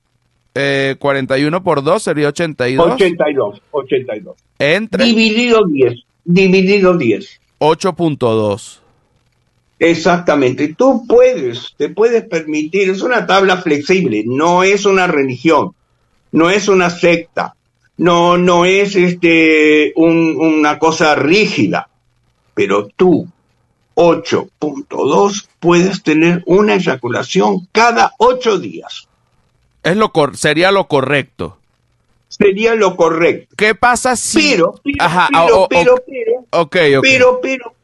[0.55, 2.93] Eh, 41 por 2 sería 82.
[2.95, 4.37] 82, 82.
[4.59, 5.05] Entre.
[5.05, 5.95] Dividido 10.
[6.25, 7.41] Dividido 10.
[7.61, 8.82] 8.2.
[9.83, 15.75] Exactamente, tú puedes, te puedes permitir, es una tabla flexible, no es una religión,
[16.31, 17.57] no es una secta,
[17.97, 21.88] no, no es este, una cosa rígida,
[22.55, 23.27] pero tú,
[23.97, 29.09] 8.2, puedes tener una eyaculación cada 8 días.
[29.83, 31.59] Es lo sería lo correcto.
[32.29, 33.57] Sería lo correcto.
[33.57, 34.53] ¿Qué pasa si...
[34.53, 37.75] Pero, pero, pero, pero, pero, pero,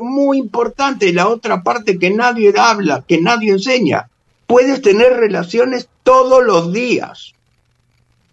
[0.00, 4.08] muy importante, la otra parte que nadie habla, que nadie enseña.
[4.46, 7.34] Puedes tener relaciones todos los días,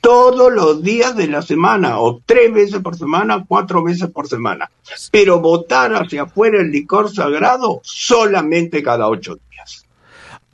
[0.01, 4.69] todos los días de la semana, o tres veces por semana, cuatro veces por semana.
[5.11, 9.85] Pero votar hacia afuera el licor sagrado solamente cada ocho días.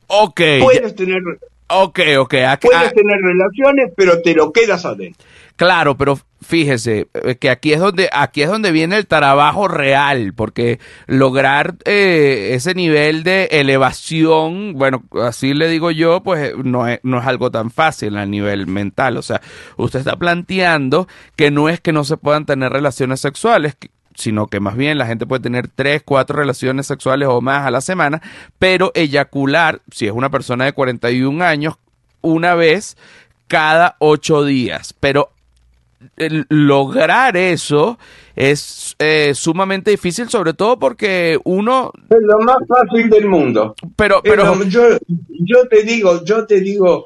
[0.08, 0.42] Ok.
[0.62, 1.22] Puedes tener,
[1.68, 2.46] okay, okay.
[2.62, 5.26] puedes tener relaciones, pero te lo quedas adentro.
[5.62, 10.34] Claro, pero fíjese eh, que aquí es donde aquí es donde viene el trabajo real,
[10.34, 17.00] porque lograr eh, ese nivel de elevación, bueno, así le digo yo, pues no es,
[17.04, 19.18] no es algo tan fácil a nivel mental.
[19.18, 19.40] O sea,
[19.78, 23.78] usted está planteando que no es que no se puedan tener relaciones sexuales,
[24.16, 27.70] sino que más bien la gente puede tener tres, cuatro relaciones sexuales o más a
[27.70, 28.20] la semana,
[28.58, 31.76] pero eyacular, si es una persona de 41 años,
[32.22, 32.98] una vez
[33.48, 34.96] cada ocho días.
[35.00, 35.30] Pero
[36.50, 37.98] lograr eso
[38.36, 41.92] es eh, sumamente difícil, sobre todo porque uno...
[42.10, 43.76] Es lo más fácil del mundo.
[43.96, 44.64] Pero, pero...
[44.64, 44.98] yo,
[45.30, 47.06] yo te digo, yo te digo,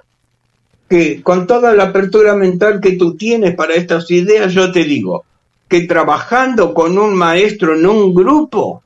[0.89, 5.25] que con toda la apertura mental que tú tienes para estas ideas, yo te digo
[5.67, 8.83] que trabajando con un maestro en un grupo,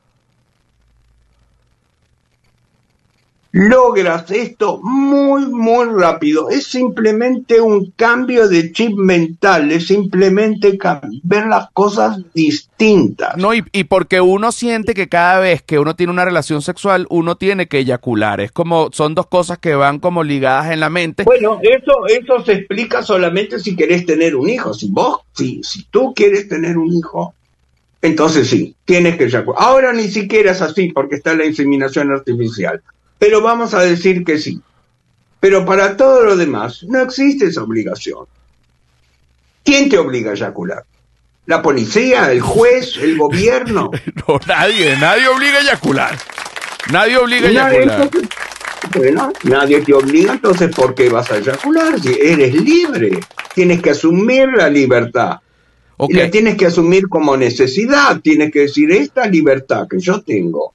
[3.51, 6.49] logras esto muy, muy rápido.
[6.49, 10.77] Es simplemente un cambio de chip mental, es simplemente
[11.23, 13.35] ver las cosas distintas.
[13.37, 17.07] No, y, y, porque uno siente que cada vez que uno tiene una relación sexual,
[17.09, 18.39] uno tiene que eyacular.
[18.41, 21.23] Es como, son dos cosas que van como ligadas en la mente.
[21.23, 24.73] Bueno, eso, eso se explica solamente si querés tener un hijo.
[24.73, 27.33] Si vos, si, si tú quieres tener un hijo,
[28.01, 29.61] entonces sí, tienes que eyacular.
[29.61, 32.81] Ahora ni siquiera es así porque está la inseminación artificial
[33.19, 34.61] pero vamos a decir que sí.
[35.39, 38.25] Pero para todo lo demás no existe esa obligación.
[39.63, 40.83] ¿Quién te obliga a eyacular?
[41.45, 42.31] ¿La policía?
[42.31, 42.97] ¿El juez?
[42.97, 43.91] ¿El gobierno?
[44.27, 46.17] no, nadie, nadie obliga a eyacular.
[46.91, 48.09] Nadie obliga a eyacular.
[48.95, 51.99] bueno, nadie te obliga, entonces ¿por qué vas a eyacular?
[51.99, 53.19] Si eres libre,
[53.53, 55.39] tienes que asumir la libertad.
[56.07, 60.73] Y la tienes que asumir como necesidad, tienes que decir, esta libertad que yo tengo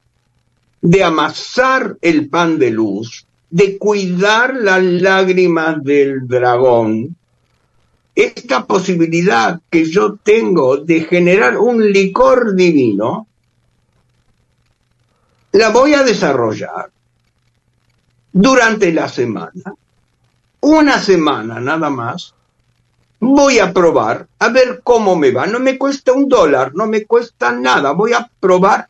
[0.84, 7.16] de amasar el pan de luz, de cuidar las lágrimas del dragón,
[8.14, 13.26] esta posibilidad que yo tengo de generar un licor divino,
[15.52, 16.90] la voy a desarrollar
[18.30, 19.74] durante la semana,
[20.60, 22.34] una semana nada más,
[23.20, 25.46] voy a probar a ver cómo me va.
[25.46, 28.88] No me cuesta un dólar, no me cuesta nada, voy a probar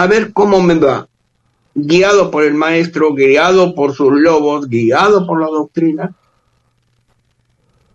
[0.00, 1.06] a ver cómo me va.
[1.74, 6.14] Guiado por el maestro, guiado por sus lobos, guiado por la doctrina.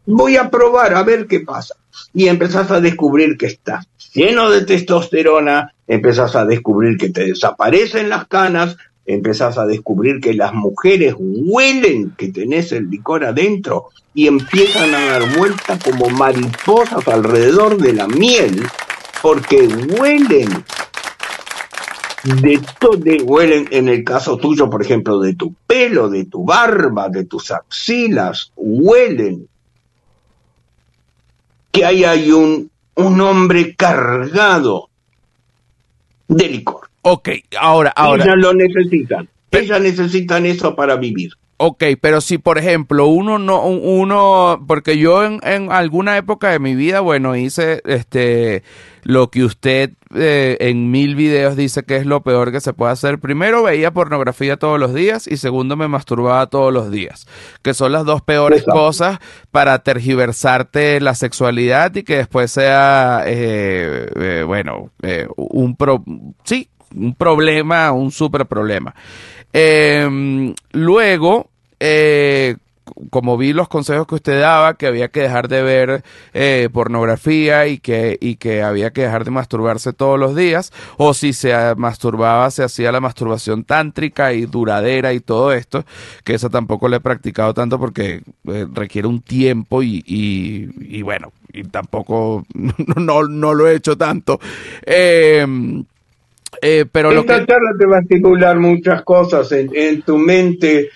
[0.06, 1.76] Voy a probar a ver qué pasa.
[2.14, 8.10] Y empezás a descubrir que estás lleno de testosterona, empezás a descubrir que te desaparecen
[8.10, 14.28] las canas, empezás a descubrir que las mujeres huelen que tenés el licor adentro y
[14.28, 18.62] empiezan a dar vueltas como mariposas alrededor de la miel,
[19.24, 19.68] porque
[20.00, 20.50] huelen
[22.26, 27.08] de todo, huelen en el caso tuyo, por ejemplo, de tu pelo, de tu barba,
[27.10, 29.48] de tus axilas, huelen
[31.72, 34.90] que ahí hay un, un hombre cargado
[36.28, 36.90] de licor.
[37.04, 38.24] Ok, ahora, ahora.
[38.24, 39.30] Ellas lo necesitan.
[39.52, 41.34] Ellas necesitan eso para vivir.
[41.58, 46.60] Ok, pero si por ejemplo uno no, uno, porque yo en, en alguna época de
[46.60, 48.64] mi vida, bueno, hice este
[49.04, 52.92] lo que usted eh, en mil videos dice que es lo peor que se puede
[52.92, 53.20] hacer.
[53.20, 57.26] Primero veía pornografía todos los días y segundo me masturbaba todos los días,
[57.62, 59.20] que son las dos peores cosas
[59.52, 64.92] para tergiversarte la sexualidad y que después sea, eh, eh, bueno,
[65.38, 66.04] un pro
[66.44, 68.94] sí, un problema, un super problema.
[69.58, 72.58] Em, luego, eh,
[73.10, 77.66] como vi los consejos que usted daba, que había que dejar de ver eh, pornografía
[77.68, 81.54] y que, y que había que dejar de masturbarse todos los días, o si se
[81.76, 85.86] masturbaba, se hacía la masturbación tántrica y duradera y todo esto,
[86.26, 91.32] que eso tampoco le he practicado tanto porque eh, requiere un tiempo y, y, bueno,
[91.54, 94.38] y tampoco no, no, lo he hecho tanto.
[94.86, 95.86] Em,
[96.62, 100.90] eh, pero Esta lo charla te va a estimular muchas cosas en, en tu mente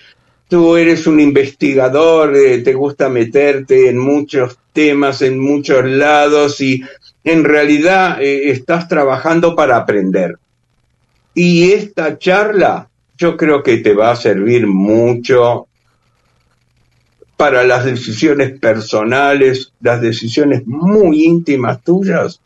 [0.50, 6.82] tú eres un investigador, eh, te gusta meterte en muchos temas, en muchos lados y
[7.22, 10.38] en realidad eh, estás trabajando para aprender.
[11.34, 15.68] Y esta charla yo creo que te va a servir mucho
[17.36, 22.40] para las decisiones personales, las decisiones muy íntimas tuyas.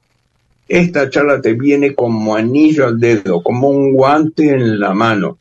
[0.68, 5.38] Esta charla te viene como anillo al dedo, como un guante en la mano.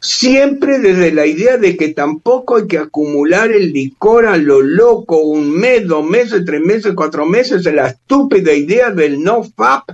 [0.00, 5.18] Siempre desde la idea de que tampoco hay que acumular el licor a lo loco,
[5.18, 9.90] un mes, dos meses, tres meses, cuatro meses, la estúpida idea del no FAP,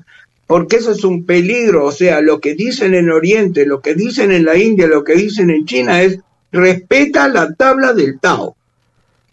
[0.46, 4.32] porque eso es un peligro, o sea, lo que dicen en Oriente, lo que dicen
[4.32, 6.20] en la India, lo que dicen en China es
[6.50, 8.56] respeta la tabla del Tao,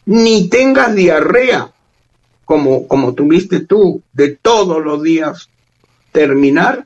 [0.06, 1.72] ni tengas diarrea,
[2.46, 5.50] como, como tuviste tú, de todos los días
[6.12, 6.86] terminar,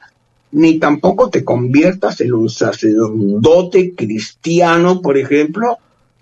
[0.52, 5.78] ni tampoco te conviertas en un sacerdote cristiano, por ejemplo,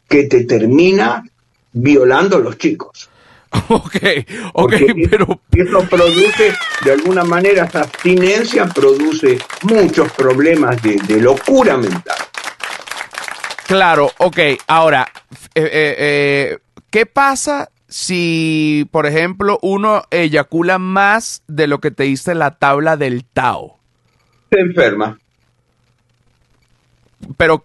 [0.09, 1.23] que te termina
[1.71, 3.09] violando a los chicos.
[3.69, 3.95] Ok,
[4.53, 4.73] ok,
[5.09, 5.39] pero...
[5.51, 12.17] Eso produce, de alguna manera, esa abstinencia produce muchos problemas de, locura mental.
[13.65, 15.07] Claro, ok, ahora,
[15.55, 16.57] eh, eh, eh,
[16.89, 22.97] ¿qué pasa si, por ejemplo, uno eyacula más de lo que te dice la tabla
[22.97, 23.77] del Tao?
[24.51, 25.17] se enferma.
[27.35, 27.63] pero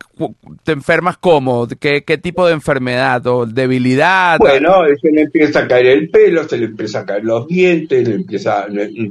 [0.64, 1.68] te enfermas cómo?
[1.78, 4.38] ¿Qué, ¿Qué tipo de enfermedad o debilidad?
[4.38, 8.08] Bueno, se le empieza a caer el pelo, se le empieza a caer los dientes,
[8.08, 8.66] le empieza,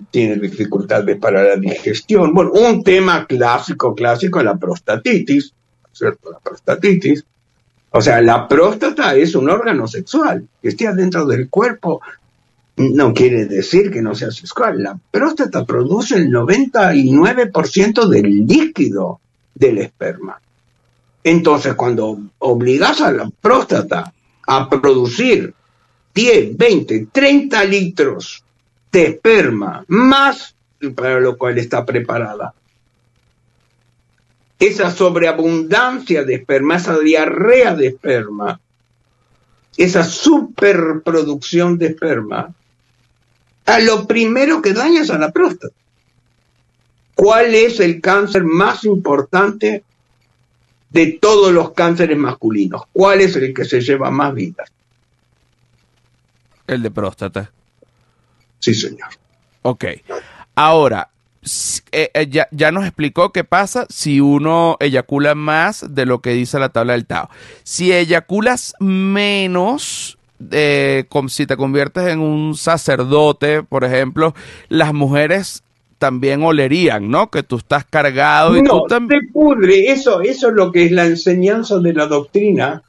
[0.10, 2.34] tiene dificultades para la digestión.
[2.34, 5.54] Bueno, un tema clásico, clásico es la prostatitis,
[5.92, 6.32] ¿cierto?
[6.32, 7.24] La prostatitis.
[7.92, 12.02] O sea, la próstata es un órgano sexual que esté adentro del cuerpo.
[12.78, 14.82] No quiere decir que no sea sexual.
[14.82, 19.20] La próstata produce el 99% del líquido
[19.54, 20.40] del esperma.
[21.24, 24.14] Entonces, cuando obligas a la próstata
[24.48, 25.54] a producir
[26.14, 28.44] 10, 20, 30 litros
[28.92, 30.56] de esperma, más
[30.96, 32.54] para lo cual está preparada,
[34.62, 38.60] esa sobreabundancia de esperma, esa diarrea de esperma,
[39.76, 42.54] esa superproducción de esperma,
[43.66, 45.74] a lo primero que daña es a la próstata.
[47.16, 49.84] ¿Cuál es el cáncer más importante
[50.92, 52.84] de todos los cánceres masculinos?
[52.94, 54.72] ¿Cuál es el que se lleva más vidas?
[56.68, 57.52] El de próstata.
[58.60, 59.10] Sí, señor.
[59.64, 59.86] Ok.
[60.54, 61.10] Ahora,
[61.92, 66.60] eh, eh, ya, nos explicó qué pasa si uno eyacula más de lo que dice
[66.60, 67.30] la tabla del Tao.
[67.64, 70.20] Si eyaculas menos,
[70.52, 74.36] eh, si te conviertes en un sacerdote, por ejemplo,
[74.70, 75.64] las mujeres
[75.98, 77.32] también olerían, ¿no?
[77.32, 79.92] Que tú estás cargado y no, tú te pudre.
[79.92, 82.84] Eso, eso es lo que es la enseñanza de la doctrina.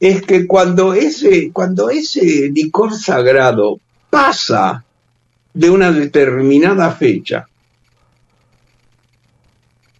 [0.00, 3.80] Es que cuando ese, cuando ese licor sagrado
[4.10, 4.84] pasa
[5.54, 7.46] de una determinada fecha,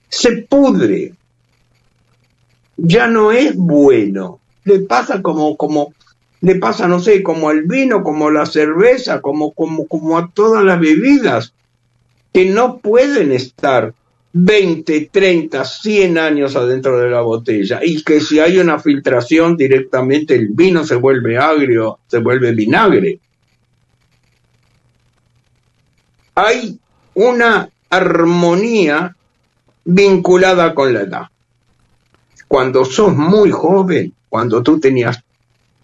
[0.08, 1.12] se pudre.
[2.76, 4.40] Ya no es bueno.
[4.64, 5.94] Le pasa como, como,
[6.40, 10.64] le pasa, no sé, como el vino, como la cerveza, como, como, como a todas
[10.64, 11.52] las bebidas
[12.32, 13.94] que no pueden estar
[14.38, 20.34] 20, 30, 100 años adentro de la botella y que si hay una filtración directamente
[20.34, 23.18] el vino se vuelve agrio, se vuelve vinagre.
[26.34, 26.78] Hay
[27.14, 29.16] una armonía
[29.86, 31.22] vinculada con la edad.
[32.48, 35.22] Cuando sos muy joven, cuando tú tenías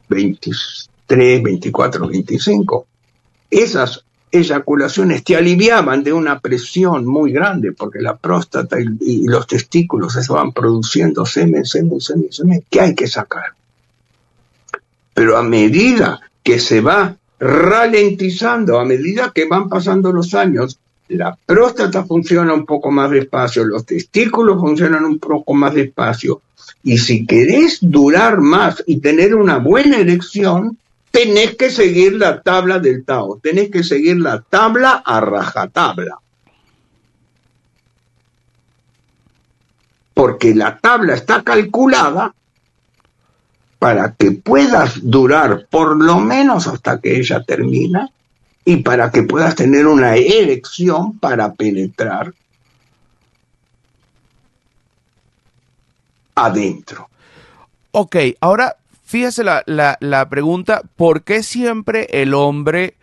[0.09, 2.87] 23, 24, 25,
[3.51, 10.27] esas eyaculaciones te aliviaban de una presión muy grande, porque la próstata y, los testículos
[10.29, 13.55] van produciendo semen, semen, semen, semen, que hay que sacar.
[15.15, 20.79] Pero a medida que se va ralentizando, a medida que van pasando los años,
[21.09, 26.43] la próstata funciona un poco más despacio, los testículos funcionan un poco más despacio.
[26.83, 30.79] Y si querés durar más y tener una buena erección,
[31.11, 36.19] tenés que seguir la tabla del Tao, tenés que seguir la tabla a rajatabla.
[40.15, 42.35] Porque la tabla está calculada
[43.79, 48.11] para que puedas durar por lo menos hasta que ella termina
[48.65, 52.33] y para que puedas tener una erección para penetrar
[56.35, 57.09] adentro.
[57.91, 62.95] Ok, ahora fíjese la, la, pregunta, ¿por qué siempre el hombre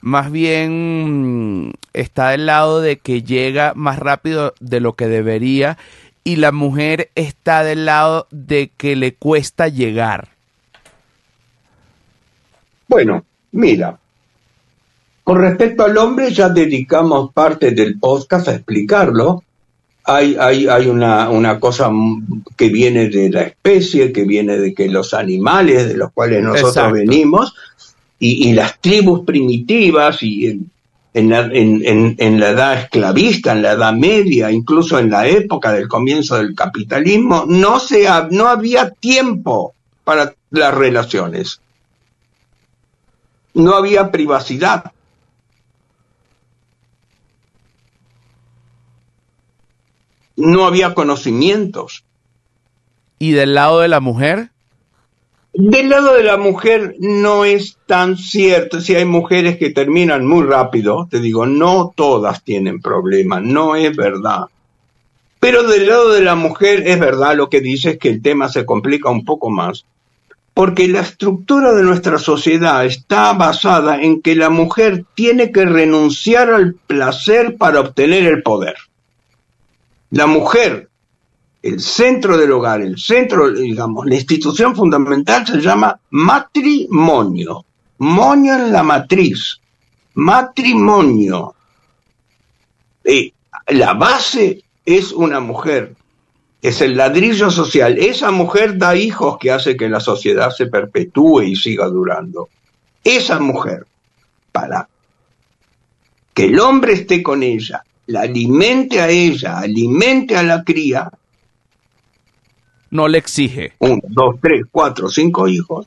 [0.00, 5.76] más bien está del lado de que llega más rápido de lo que debería
[6.24, 10.28] y la mujer está del lado de que le cuesta llegar?
[12.86, 13.98] Bueno, mira,
[15.28, 19.44] con respecto al hombre ya dedicamos parte del podcast a explicarlo,
[20.02, 21.90] hay, hay, hay una, una, cosa
[22.56, 26.92] que viene de la especie, que viene de que los animales de los cuales nosotros
[26.92, 27.54] venimos,
[28.18, 30.70] y, las tribus primitivas, y en,
[31.12, 36.36] en, en, la edad esclavista, en la edad media, incluso en la época del comienzo
[36.36, 39.74] del capitalismo, no, se no había tiempo
[40.04, 41.60] para las relaciones.
[43.52, 44.92] No había privacidad
[50.38, 52.04] no había conocimientos.
[53.18, 54.50] ¿Y del lado de la mujer?
[55.52, 58.80] Del lado de la mujer no es tan cierto.
[58.80, 63.96] Si hay mujeres que terminan muy rápido, te digo, no todas tienen problemas, no es
[63.96, 64.44] verdad.
[65.40, 68.64] Pero del lado de la mujer es verdad lo que dices que el tema se
[68.64, 69.84] complica un poco más.
[70.54, 76.50] Porque la estructura de nuestra sociedad está basada en que la mujer tiene que renunciar
[76.50, 78.76] al placer para obtener el poder
[80.10, 80.88] la mujer,
[81.62, 87.64] el centro del hogar, el centro, digamos, la institución fundamental se llama matrimonio.
[87.98, 89.60] Monio en la matriz.
[90.14, 91.54] Matrimonio.
[93.68, 95.94] la base es una mujer.
[96.60, 97.98] es el ladrillo social.
[97.98, 102.48] Esa mujer da hijos que hace que la sociedad se perpetúe y siga durando.
[103.04, 103.86] Esa mujer,
[104.50, 104.88] para
[106.34, 111.10] que el hombre esté con ella, la alimente a ella, alimente a la cría.
[112.90, 113.72] No le exige.
[113.78, 115.86] Uno, dos, tres, cuatro, cinco hijos.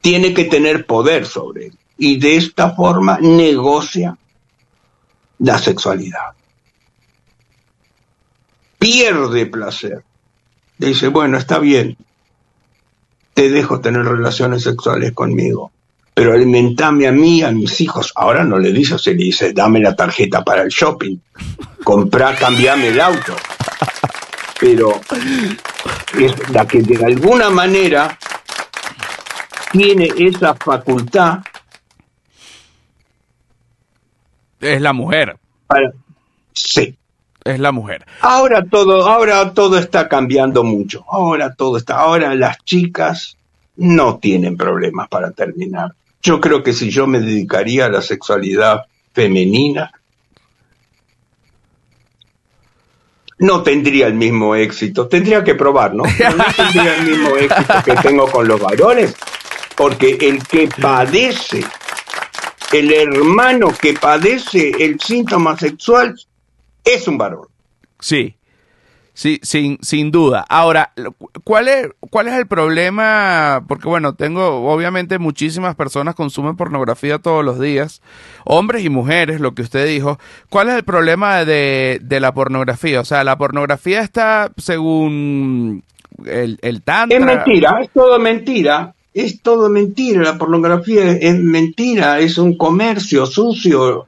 [0.00, 1.78] Tiene que tener poder sobre él.
[1.98, 4.16] Y de esta forma negocia
[5.38, 6.34] la sexualidad
[8.82, 10.02] pierde placer.
[10.76, 11.96] Dice, bueno, está bien,
[13.32, 15.70] te dejo tener relaciones sexuales conmigo,
[16.14, 18.12] pero alimentame a mí, a mis hijos.
[18.14, 21.16] Ahora no le dice, se le dice, dame la tarjeta para el shopping,
[21.82, 23.34] comprá, cambiame el auto.
[24.60, 25.00] Pero
[26.18, 28.18] es la que de alguna manera
[29.72, 31.38] tiene esa facultad.
[34.60, 35.36] Es la mujer.
[35.66, 35.92] Para,
[36.52, 36.96] sí,
[37.44, 38.04] es la mujer.
[38.20, 41.04] Ahora todo, ahora todo está cambiando mucho.
[41.08, 43.36] Ahora todo está, ahora las chicas
[43.76, 45.94] no tienen problemas para terminar.
[46.22, 49.90] Yo creo que si yo me dedicaría a la sexualidad femenina,
[53.42, 55.08] no tendría el mismo éxito.
[55.08, 56.04] Tendría que probar, ¿no?
[56.04, 59.16] no tendría el mismo éxito que tengo con los varones,
[59.76, 61.64] porque el que padece,
[62.72, 66.14] el hermano que padece el síntoma sexual
[66.84, 67.48] es un varón.
[67.98, 68.36] Sí,
[69.14, 70.44] sí, sin, sin duda.
[70.48, 70.92] Ahora,
[71.44, 73.64] ¿cuál es, ¿cuál es el problema?
[73.68, 78.02] Porque bueno, tengo, obviamente muchísimas personas consumen pornografía todos los días,
[78.44, 80.18] hombres y mujeres, lo que usted dijo.
[80.48, 83.00] ¿Cuál es el problema de, de la pornografía?
[83.00, 85.82] O sea, la pornografía está según
[86.24, 86.82] el, el.
[87.08, 88.94] Es mentira, es todo mentira.
[89.14, 94.06] Es todo mentira, la pornografía es mentira, es un comercio sucio,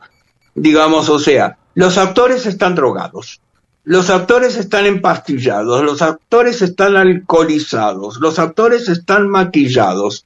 [0.55, 3.39] digamos, o sea, los actores están drogados,
[3.85, 10.25] los actores están empastillados, los actores están alcoholizados, los actores están maquillados,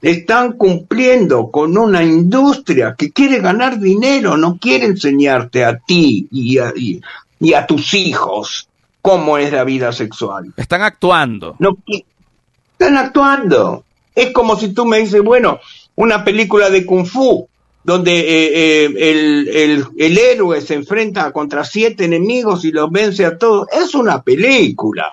[0.00, 6.58] están cumpliendo con una industria que quiere ganar dinero, no quiere enseñarte a ti y
[6.58, 8.68] a, y, a tus hijos
[9.00, 10.52] cómo es la vida sexual.
[10.56, 11.56] Están actuando.
[11.58, 13.84] No, están actuando.
[14.14, 15.58] Es como si tú me dices, bueno,
[15.96, 17.48] una película de kung fu,
[17.84, 23.66] donde eh, eh, el, héroe se enfrenta contra siete enemigos y los vence a todos.
[23.72, 25.10] Es una película.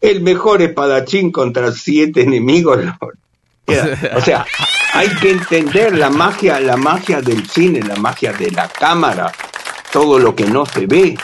[0.00, 2.80] El mejor espadachín contra siete enemigos.
[4.16, 4.46] o sea,
[4.94, 9.32] hay que entender la magia, la magia del cine, la magia de la cámara,
[9.92, 11.16] todo lo que no se ve.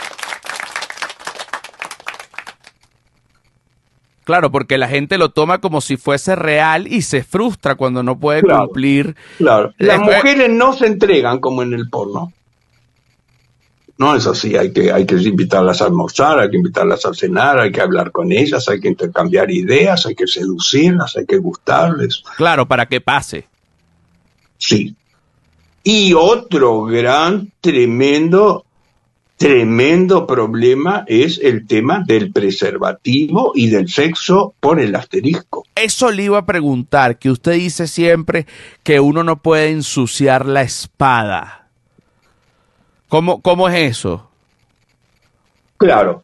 [4.31, 8.21] Claro, porque la gente lo toma como si fuese real y se frustra cuando no
[8.21, 9.17] puede cumplir.
[9.39, 12.33] Claro, las mujeres no se entregan como en el porno.
[13.99, 17.59] No es así, hay que, hay que invitarlas a almorzar, hay que invitarlas a cenar,
[17.59, 22.23] hay que hablar con ellas, hay que intercambiar ideas, hay que seducirlas, hay que gustarles.
[22.37, 23.49] Claro, para que pase.
[24.59, 24.95] Sí.
[25.83, 28.65] Y otro gran, tremendo
[29.41, 35.65] tremendo problema es el tema del preservativo y del sexo por el asterisco.
[35.75, 38.47] Eso le iba a preguntar, que usted dice siempre
[38.83, 41.71] que uno no puede ensuciar la espada.
[43.09, 44.29] ¿Cómo, cómo es eso?
[45.79, 46.23] Claro,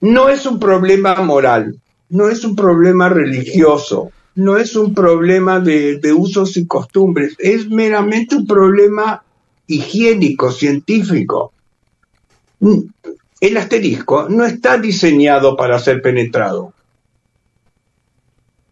[0.00, 5.98] no es un problema moral, no es un problema religioso, no es un problema de,
[6.00, 9.22] de usos y costumbres, es meramente un problema
[9.68, 11.52] higiénico, científico
[12.60, 16.72] el asterisco no está diseñado para ser penetrado.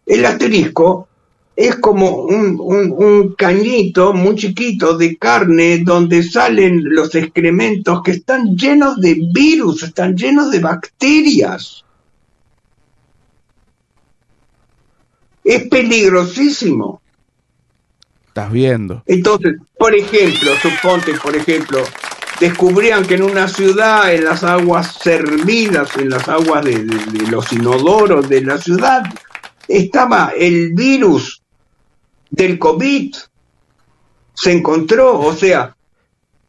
[0.05, 1.07] El asterisco
[1.55, 8.99] es como un, cañito muy chiquito de carne donde salen los excrementos que están llenos
[8.99, 11.83] de virus, están llenos de bacterias.
[15.43, 17.01] Es peligrosísimo.
[18.27, 19.01] Estás viendo.
[19.05, 21.79] Entonces, por ejemplo, suponte, por ejemplo,
[22.39, 26.83] descubrían que en una ciudad, en las aguas servidas, en las aguas de,
[27.29, 29.03] los inodoros de la ciudad,
[29.67, 31.41] estaba el virus
[32.29, 33.15] del COVID.
[34.33, 35.75] Se encontró, o sea,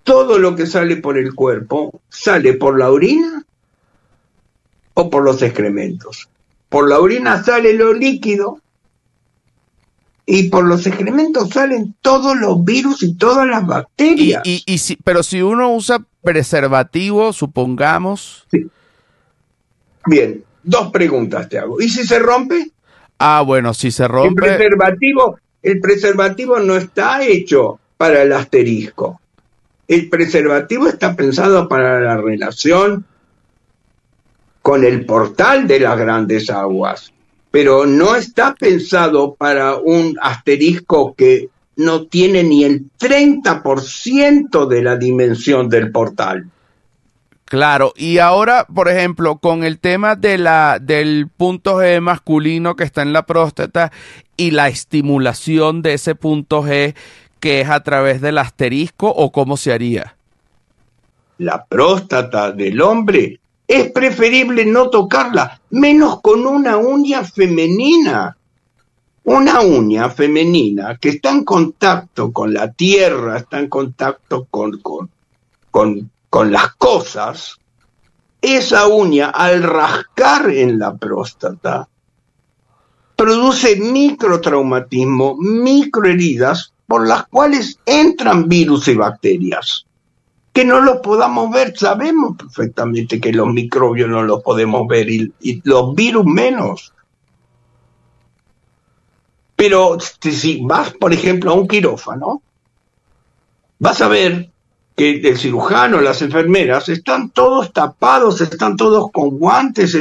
[0.03, 3.45] todo lo que sale por el cuerpo sale por la orina
[4.95, 6.29] o por los excrementos.
[6.69, 8.61] Por la orina sale lo líquido
[10.27, 14.43] y por los excrementos salen todos los virus y todas las bacterias.
[14.45, 18.47] Y, y, si, pero si uno usa preservativo, supongamos.
[20.07, 21.81] Bien, dos preguntas te hago.
[21.81, 22.73] ¿Y si se rompe?
[23.19, 24.29] Ah, bueno, si se rompe.
[24.29, 29.21] El preservativo, el preservativo no está hecho para el asterisco.
[29.87, 33.07] El preservativo está pensado para la relación
[34.61, 37.13] con el portal de las grandes aguas,
[37.51, 44.97] pero no está pensado para un asterisco que no tiene ni el 30% de la
[44.97, 46.51] dimensión del portal.
[47.45, 52.83] Claro, y ahora, por ejemplo, con el tema de la, del punto G masculino que
[52.83, 53.93] está en la próstata
[54.37, 56.95] y la estimulación de ese punto G
[57.39, 60.17] que es a través del asterisco o cómo se haría?
[61.39, 68.37] La próstata del hombre es preferible no tocarla, menos con una uña femenina.
[69.25, 75.11] Una uña femenina que está en contacto con la tierra, está en contacto con, con,
[75.73, 77.59] con, con las cosas,
[78.41, 81.89] esa uña al rascar en la próstata
[83.17, 89.86] produce microtraumatismo, microheridas por las cuales entran virus y bacterias.
[90.57, 95.61] Que no los podamos ver, sabemos perfectamente que los microbios no los podemos ver y,
[95.65, 96.95] los virus menos.
[99.55, 102.41] Pero si vas, por ejemplo, a un quirófano,
[103.81, 104.49] vas a ver
[104.97, 109.95] que el cirujano, las enfermeras, están todos tapados, están todos con guantes.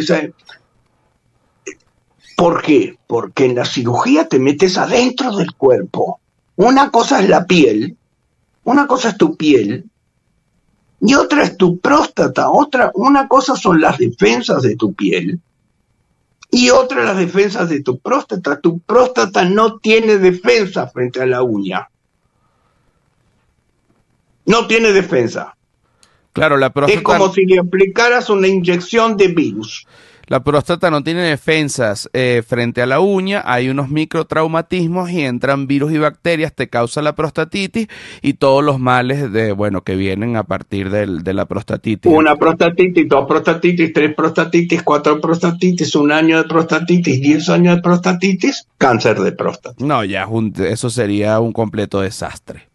[2.37, 2.97] ¿Por qué?
[3.07, 6.21] Porque en la cirugía te metes adentro del cuerpo
[6.55, 7.97] una cosa es la piel,
[8.63, 9.89] una cosa es tu piel
[11.01, 12.49] y otra es tu próstata.
[12.49, 15.39] Otra, una cosa son las defensas de tu piel
[16.51, 18.59] y otra las defensas de tu próstata.
[18.59, 21.89] Tu próstata no tiene defensa frente a la uña.
[24.45, 25.55] No tiene defensa.
[26.33, 26.97] Claro, la próstata...
[26.97, 29.87] Es como si le aplicaras una inyección de virus.
[30.27, 35.67] La próstata no tiene defensas eh, frente a la uña, hay unos microtraumatismos y entran
[35.67, 37.87] virus y bacterias, te causa la prostatitis
[38.21, 42.11] y todos los males de, bueno, que vienen a partir de la prostatitis.
[42.11, 47.81] Una prostatitis, dos prostatitis, tres prostatitis, cuatro prostatitis, un año de prostatitis, diez años de
[47.81, 49.75] prostatitis, cáncer de próstata.
[49.83, 50.27] No, ya,
[50.59, 52.67] eso sería un completo desastre.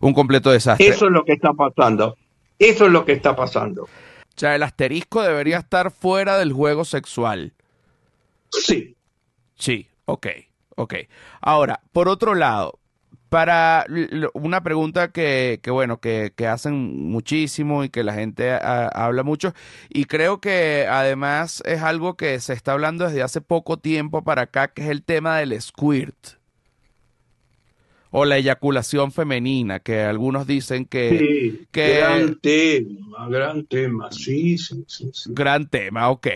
[0.00, 0.88] Un completo desastre.
[0.88, 2.16] Eso es lo que está pasando.
[2.58, 3.88] Eso es lo que está pasando.
[4.34, 7.52] O sea, el asterisco debería estar fuera del juego sexual.
[8.50, 8.96] Sí.
[9.56, 10.26] Sí, ok,
[10.76, 10.94] ok.
[11.40, 12.78] Ahora, por otro lado,
[13.28, 13.86] para
[14.34, 19.54] una pregunta que, que bueno, que, que, hacen muchísimo y que la gente habla mucho,
[19.88, 24.42] y creo que además es algo que se está hablando desde hace poco tiempo para
[24.42, 26.41] acá, que es el tema del squirt
[28.12, 31.66] o la eyaculación femenina, que algunos dicen que...
[31.70, 35.30] que gran tema, gran tema, sí, sí, sí.
[35.32, 36.26] Gran tema, ok.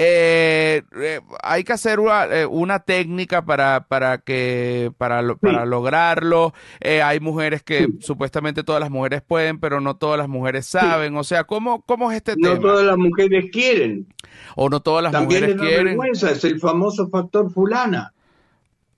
[0.00, 1.98] Eh, eh, hay que hacer
[2.30, 6.54] eh, una, técnica para, para, que, para, para lograrlo.
[6.80, 11.16] hay mujeres que supuestamente todas las mujeres pueden, pero no todas las mujeres saben.
[11.16, 12.54] O sea, ¿cómo, ¿cómo es este tema?
[12.54, 14.06] No todas las mujeres quieren.
[14.54, 15.86] O no todas las mujeres quieren.
[15.86, 18.12] Vergüenza, es el famoso factor fulana.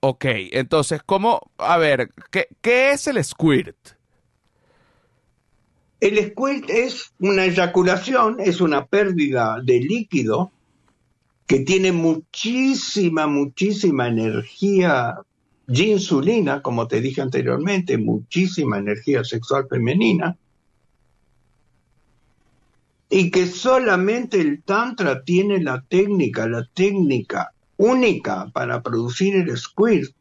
[0.01, 1.51] Ok, entonces, ¿cómo?
[1.59, 3.77] A ver, ¿qué, ¿qué, es el squirt?
[6.01, 10.51] El squirt es una eyaculación, es una pérdida de líquido
[11.47, 15.21] que tiene muchísima, muchísima energía
[15.69, 20.37] insulina, como te dije anteriormente, muchísima energía sexual femenina,
[23.09, 30.13] y que solamente el Tantra tiene la técnica, la técnica única para producir el squirt,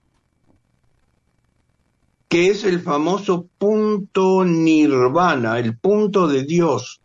[2.30, 7.02] que es el famoso punto nirvana, el punto de Dios,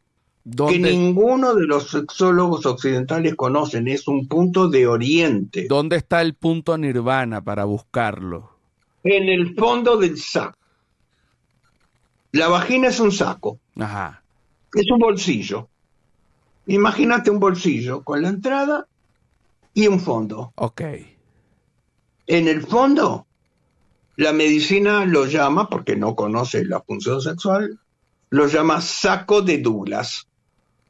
[0.69, 5.67] que ninguno de los sexólogos occidentales conocen, es un punto de oriente.
[5.69, 8.51] ¿Dónde está el punto nirvana para buscarlo?
[9.03, 10.57] En el fondo del saco.
[12.31, 13.59] La vagina es un saco.
[13.77, 14.23] Ajá.
[14.73, 15.69] Es un bolsillo.
[16.67, 18.87] Imagínate un bolsillo con la entrada
[19.75, 20.53] y un fondo.
[20.55, 20.83] Ok.
[22.27, 23.27] En el fondo,
[24.16, 27.79] la medicina lo llama, porque no conoce la función sexual,
[28.31, 30.27] lo llama saco de Douglas.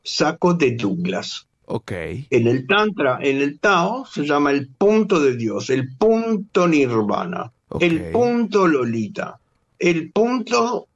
[0.02, 1.48] Saco de Douglas.
[1.66, 1.92] Ok.
[2.30, 7.50] En el Tantra, en el Tao, se llama el punto de Dios, el punto Nirvana,
[7.80, 9.40] el punto Lolita,
[9.78, 10.88] el punto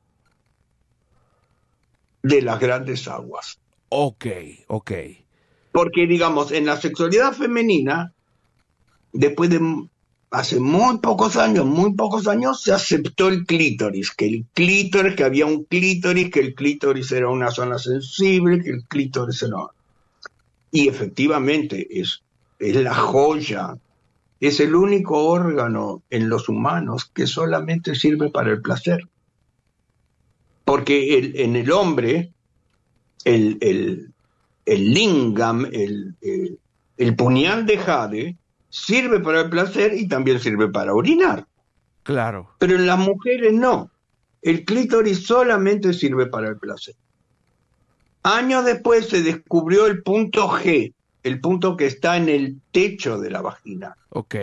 [2.22, 3.58] de las grandes aguas.
[3.88, 4.26] Ok,
[4.66, 4.92] ok.
[5.72, 8.12] Porque, digamos, en la sexualidad femenina,
[9.12, 9.60] después de
[10.30, 15.24] hace muy pocos años, muy pocos años, se aceptó el clítoris, que el clítoris, que
[15.24, 19.56] había un clítoris, que el clítoris era una zona sensible, que el clítoris era...
[20.70, 22.22] Y efectivamente es,
[22.58, 23.78] es la joya,
[24.40, 29.08] es el único órgano en los humanos que solamente sirve para el placer.
[30.64, 32.32] Porque el, en el hombre,
[33.24, 34.12] el, el
[34.76, 36.14] lingam, el,
[36.96, 38.36] el puñal de jade,
[38.68, 41.46] sirve para el placer y también sirve para orinar.
[42.02, 42.50] Claro.
[42.58, 43.90] Pero en las mujeres no.
[44.42, 46.94] El clítoris solamente sirve para el placer.
[48.22, 50.92] Años después se descubrió el punto G,
[51.22, 53.96] el punto que está en el techo de la vagina.
[54.10, 54.34] Ok.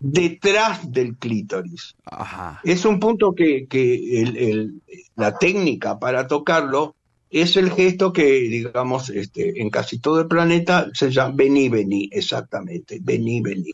[0.00, 1.96] Detrás del clítoris.
[2.04, 2.60] Ajá.
[2.62, 4.70] Es un punto que, que
[5.16, 6.94] la técnica para tocarlo
[7.30, 12.08] es el gesto que, digamos, este, en casi todo el planeta se llama vení, vení,
[12.12, 13.72] exactamente, vení, vení.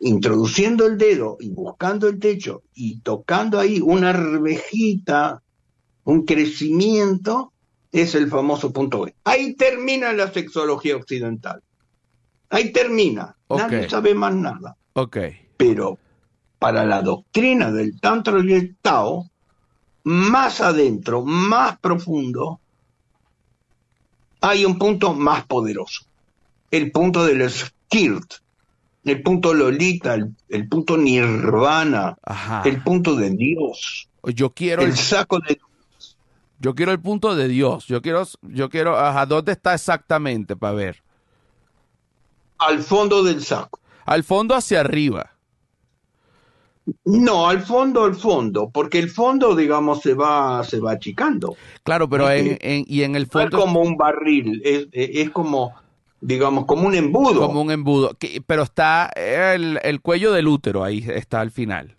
[0.00, 5.42] introduciendo el dedo y buscando el techo y tocando ahí una revejita,
[6.04, 7.52] un crecimiento,
[7.92, 9.14] es el famoso punto B.
[9.24, 11.62] Ahí termina la sexología occidental.
[12.50, 13.36] Ahí termina.
[13.50, 14.76] Nadie sabe más nada.
[14.94, 15.36] Okay.
[15.56, 15.98] Pero
[16.58, 19.30] para la doctrina del Tantra y el Tao,
[20.08, 22.60] más adentro, más profundo,
[24.40, 26.04] hay un punto más poderoso.
[26.70, 28.36] El punto del skirt,
[29.04, 32.16] el punto Lolita, el, punto Nirvana,
[32.64, 34.08] el punto de Dios.
[34.24, 35.58] Yo quiero el, saco de
[36.58, 37.86] Yo quiero el punto de Dios.
[37.86, 41.02] Yo quiero, yo quiero, ajá, ¿dónde está exactamente para ver?
[42.56, 43.78] Al fondo del saco.
[44.06, 45.37] Al fondo hacia arriba.
[47.04, 51.56] No, al fondo, al fondo, porque el fondo, digamos, se va, se va achicando.
[51.82, 55.74] Claro, pero en, y en el fondo es como un barril, es, es, como,
[56.20, 57.46] digamos, como un embudo.
[57.46, 58.16] Como un embudo,
[58.46, 61.96] pero está el, el, cuello del útero ahí está al final.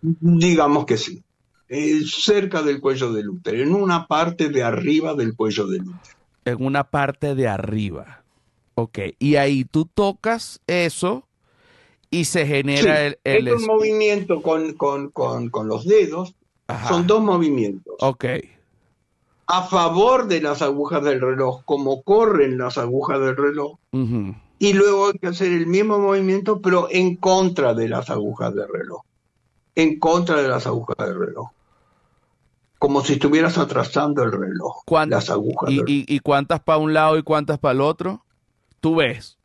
[0.00, 1.22] Digamos que sí,
[2.06, 6.16] cerca del cuello del útero, en una parte de arriba del cuello del útero.
[6.44, 8.22] En una parte de arriba.
[8.74, 11.28] Ok, y ahí tú tocas eso
[12.12, 13.52] y se genera el, el...
[13.54, 16.34] un movimiento con, con, con, con los dedos,
[16.86, 17.96] son dos movimientos.
[18.00, 18.24] Ok.
[19.46, 23.78] A favor de las agujas del reloj, como corren las agujas del reloj.
[24.58, 28.68] Y luego hay que hacer el mismo movimiento, pero en contra de las agujas del
[28.68, 29.02] reloj.
[29.74, 31.48] En contra de las agujas del reloj.
[32.78, 34.82] Como si estuvieras atrasando el reloj.
[35.08, 38.22] Las agujas ¿Y, y, ¿Y cuántas para un lado y cuántas para el otro?
[38.80, 39.38] Tú ves.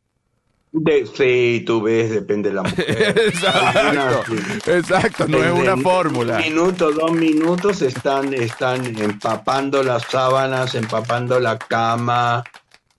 [0.70, 3.14] De, sí, tú ves, depende de la mujer.
[3.26, 4.34] exacto,
[4.66, 6.36] exacto, no es una fórmula.
[6.36, 12.44] Un minuto, dos minutos están, están empapando las sábanas, empapando la cama,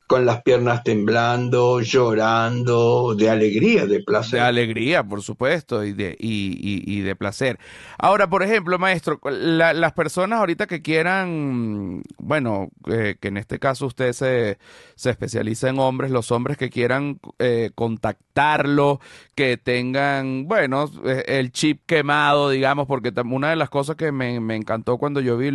[0.09, 4.39] con las piernas temblando, llorando, de alegría, de placer.
[4.39, 7.59] De alegría, por supuesto, y de, y, y, de placer.
[7.99, 13.85] Ahora, por ejemplo, maestro, las personas ahorita que quieran, bueno, eh, que en este caso
[13.85, 14.57] usted se,
[14.95, 19.01] se especializa en hombres, los hombres que quieran eh, contactarlo,
[19.35, 24.39] que tengan, bueno, eh, el chip quemado, digamos, porque una de las cosas que me,
[24.39, 25.51] me encantó cuando yo vi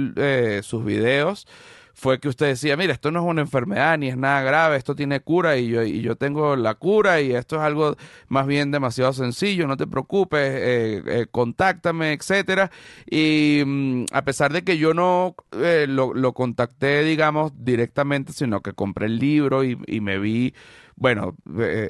[0.62, 1.48] sus videos,
[1.95, 4.97] fue que usted decía, mira, esto no es una enfermedad ni es nada grave, esto
[4.97, 7.97] tiene cura y yo, y yo tengo la cura y esto es algo
[8.28, 12.70] más bien demasiado sencillo, no te preocupes, eh, eh, contáctame, etcétera.
[13.09, 18.72] Y mm, a pesar de que yo no eh, lo, contacté, digamos, directamente, sino que
[18.72, 20.53] compré el libro y, me vi
[20.97, 21.36] bueno,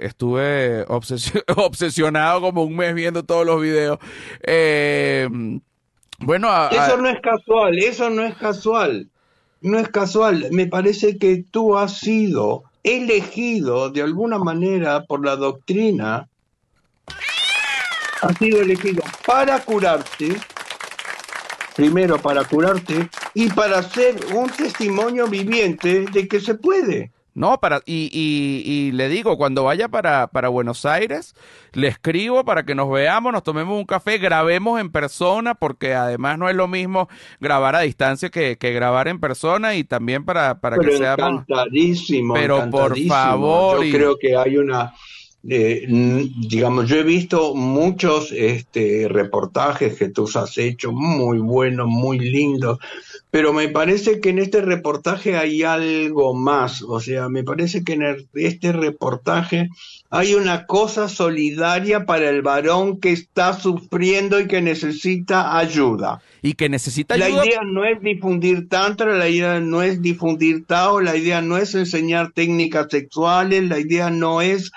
[0.02, 0.84] estuve
[1.56, 3.98] obsesionado como un mes viendo todos los videos.
[6.18, 9.10] bueno, eso no es casual, eso no es casual
[9.64, 10.48] no es casual.
[10.50, 16.28] Me parece que tú has sido elegido de alguna manera por la doctrina.
[18.20, 20.36] Has sido elegido para curarte,
[21.74, 27.10] primero para curarte y para ser un testimonio viviente de que se puede.
[27.34, 31.34] No, para, y, y, le digo, cuando vaya para, para Buenos Aires,
[31.72, 36.38] le escribo para que nos veamos, nos tomemos un café, grabemos en persona, porque además
[36.38, 37.08] no es lo mismo
[37.40, 41.14] grabar a distancia que, que grabar en persona y también para, para que sea.
[41.14, 42.34] Encantadísimo.
[42.34, 43.84] Pero por favor.
[43.84, 44.94] Yo creo que hay una.
[45.46, 52.18] Eh, digamos, yo he visto muchos este, reportajes que tú has hecho, muy buenos, muy
[52.18, 52.78] lindos
[53.34, 57.94] pero me parece que en este reportaje hay algo más, o sea, me parece que
[57.94, 59.70] en este reportaje
[60.08, 66.22] hay una cosa solidaria para el varón que está sufriendo y que necesita ayuda.
[66.42, 67.28] Y que necesita ayuda.
[67.28, 71.56] La idea no es difundir tantra, la idea no es difundir Tao, la idea no
[71.56, 74.70] es enseñar técnicas sexuales, la idea no es,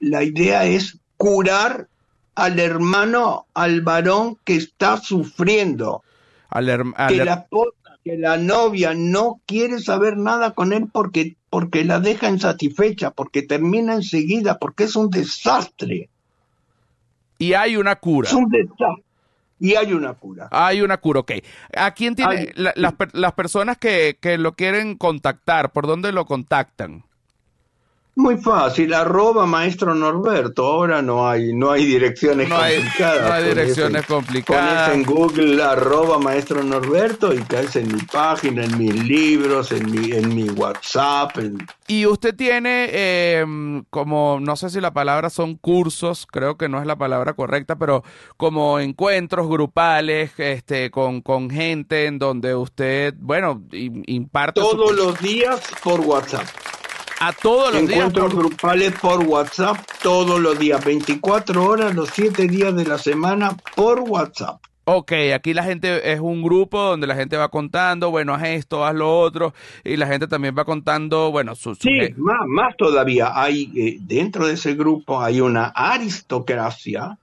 [0.00, 1.86] la idea es curar
[2.34, 6.02] al hermano, al varón que está sufriendo
[6.50, 7.46] que, la
[8.04, 13.42] que la novia no quiere saber nada con él porque, porque la deja insatisfecha, porque
[13.42, 16.08] termina enseguida, porque es un desastre.
[17.38, 18.28] Y hay una cura.
[18.28, 19.04] Es un desastre.
[19.58, 20.48] y hay una cura.
[20.50, 21.32] Hay una cura, ok.
[21.76, 25.72] ¿A quién tiene las, las personas que, que lo quieren contactar?
[25.72, 27.04] ¿Por dónde lo contactan?
[28.20, 30.66] Muy fácil, arroba maestro Norberto.
[30.66, 33.26] Ahora no hay, no hay direcciones complicadas.
[33.26, 34.90] No hay direcciones complicadas.
[34.90, 39.90] Pones en Google arroba maestro Norberto y caes en mi página, en mis libros, en
[39.90, 41.30] mi, en mi WhatsApp.
[41.86, 42.90] Y usted tiene
[43.38, 47.32] em, como, no sé si la palabra son cursos, creo que no es la palabra
[47.32, 48.04] correcta, pero
[48.36, 54.60] como encuentros grupales este, con, con gente en donde usted, bueno, imparte.
[54.60, 56.44] Todos los días por WhatsApp
[57.20, 62.74] a todos los Encuentros grupales por WhatsApp todos los días, 24 horas, los 7 días
[62.74, 64.58] de la semana por WhatsApp.
[64.84, 68.86] Ok, aquí la gente es un grupo donde la gente va contando, bueno, haz esto,
[68.86, 69.52] haz lo otro,
[69.84, 71.78] y la gente también va contando, bueno, sus...
[71.78, 77.18] Sí, más, más todavía, hay eh, dentro de ese grupo hay una aristocracia,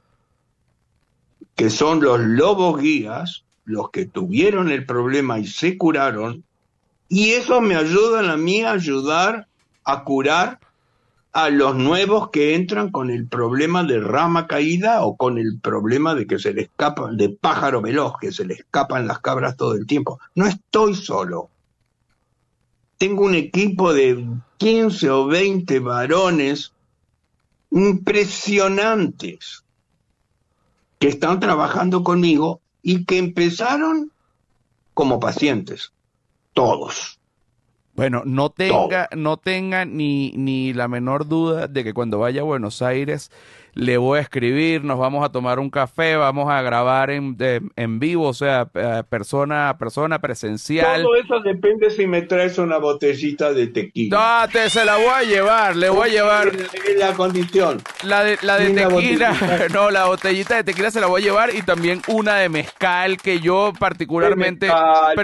[1.56, 6.43] que son los lobos guías, los que tuvieron el problema y se curaron,
[7.10, 9.47] y eso me ayuda a mí a ayudar
[9.88, 10.60] a curar
[11.32, 16.14] a los nuevos que entran con el problema de rama caída o con el problema
[16.14, 19.76] de que se le escapa, de pájaro veloz, que se le escapan las cabras todo
[19.76, 20.20] el tiempo.
[20.36, 21.50] No estoy solo.
[22.98, 24.26] Tengo un equipo de
[24.58, 26.74] 15 o 20 varones
[27.72, 29.64] impresionantes
[31.00, 34.12] que están trabajando conmigo y que empezaron
[34.94, 35.94] como pacientes,
[36.54, 37.20] todos.
[37.98, 42.43] Bueno, no tenga, no tenga ni, ni la menor duda de que cuando vaya a
[42.43, 43.32] Buenos Aires
[43.74, 47.36] le voy a escribir, nos vamos a tomar un café, vamos a grabar en,
[47.76, 51.02] en vivo, o sea, eh, persona a persona, presencial.
[51.02, 54.45] Todo eso depende si me traes una botellita de tequila.
[54.45, 56.52] No, te se la voy a llevar, le voy a llevar.
[56.98, 57.82] La condición.
[58.04, 61.56] La de, la de tequila, no, la botellita de tequila se la voy a llevar
[61.56, 64.70] y también una de mezcal que yo particularmente...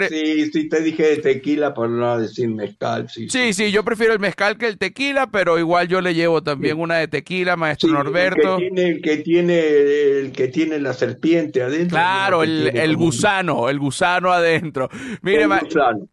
[0.09, 3.29] Sí, sí, te dije de tequila por no decir mezcal, sí.
[3.29, 6.79] Sí, sí, yo prefiero el mezcal que el tequila, pero igual yo le llevo también
[6.79, 8.57] una de tequila, maestro Norberto
[8.93, 11.97] el que tiene, el que tiene la serpiente adentro.
[11.97, 14.89] Claro, el, gusano, el gusano adentro.
[15.21, 15.47] Mire,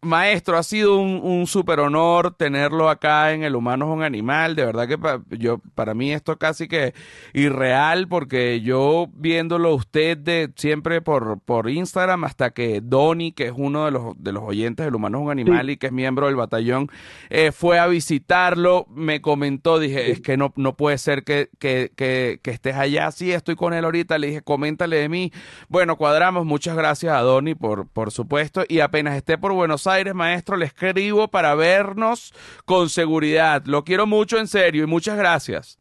[0.00, 4.56] maestro, ha sido un, un súper honor tenerlo acá en El Humano es un Animal.
[4.56, 4.98] De verdad que
[5.38, 6.94] yo, para mí esto es casi que
[7.32, 13.52] irreal porque yo viéndolo usted de siempre por, por Instagram hasta que Donny, que es
[13.56, 16.26] uno de los, de los oyentes del Humano es un Animal y que es miembro
[16.26, 16.90] del batallón,
[17.28, 21.92] eh, fue a visitarlo, me comentó, dije, es que no, no puede ser que, que,
[21.96, 23.10] que que, estés allá.
[23.10, 24.18] Sí, estoy con él ahorita.
[24.18, 25.32] Le dije, coméntale de mí.
[25.68, 26.46] Bueno, cuadramos.
[26.46, 28.64] Muchas gracias a Donny por, por supuesto.
[28.68, 32.32] Y apenas esté por Buenos Aires, maestro, le escribo para vernos
[32.64, 33.64] con seguridad.
[33.64, 35.79] Lo quiero mucho en serio y muchas gracias.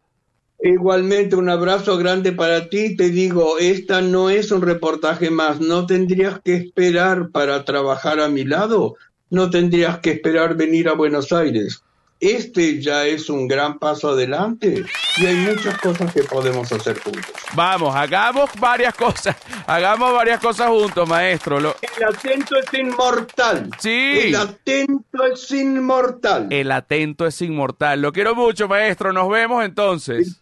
[0.61, 2.95] Igualmente, un abrazo grande para ti.
[2.95, 5.59] Te digo, esta no es un reportaje más.
[5.59, 8.95] No tendrías que esperar para trabajar a mi lado.
[9.29, 11.83] No tendrías que esperar venir a Buenos Aires
[12.19, 14.83] este ya es un gran paso adelante
[15.17, 17.31] y hay muchas cosas que podemos hacer juntos.
[17.53, 19.35] Vamos, hagamos varias cosas,
[19.65, 21.57] hagamos varias cosas juntos, maestro.
[21.57, 23.69] El atento es inmortal.
[23.79, 24.19] Sí.
[24.25, 26.47] El atento es inmortal.
[26.49, 28.01] El atento es inmortal.
[28.01, 29.13] Lo quiero mucho, maestro.
[29.13, 30.41] Nos vemos entonces.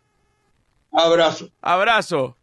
[0.97, 1.51] Abrazo.
[1.61, 2.36] Abrazo.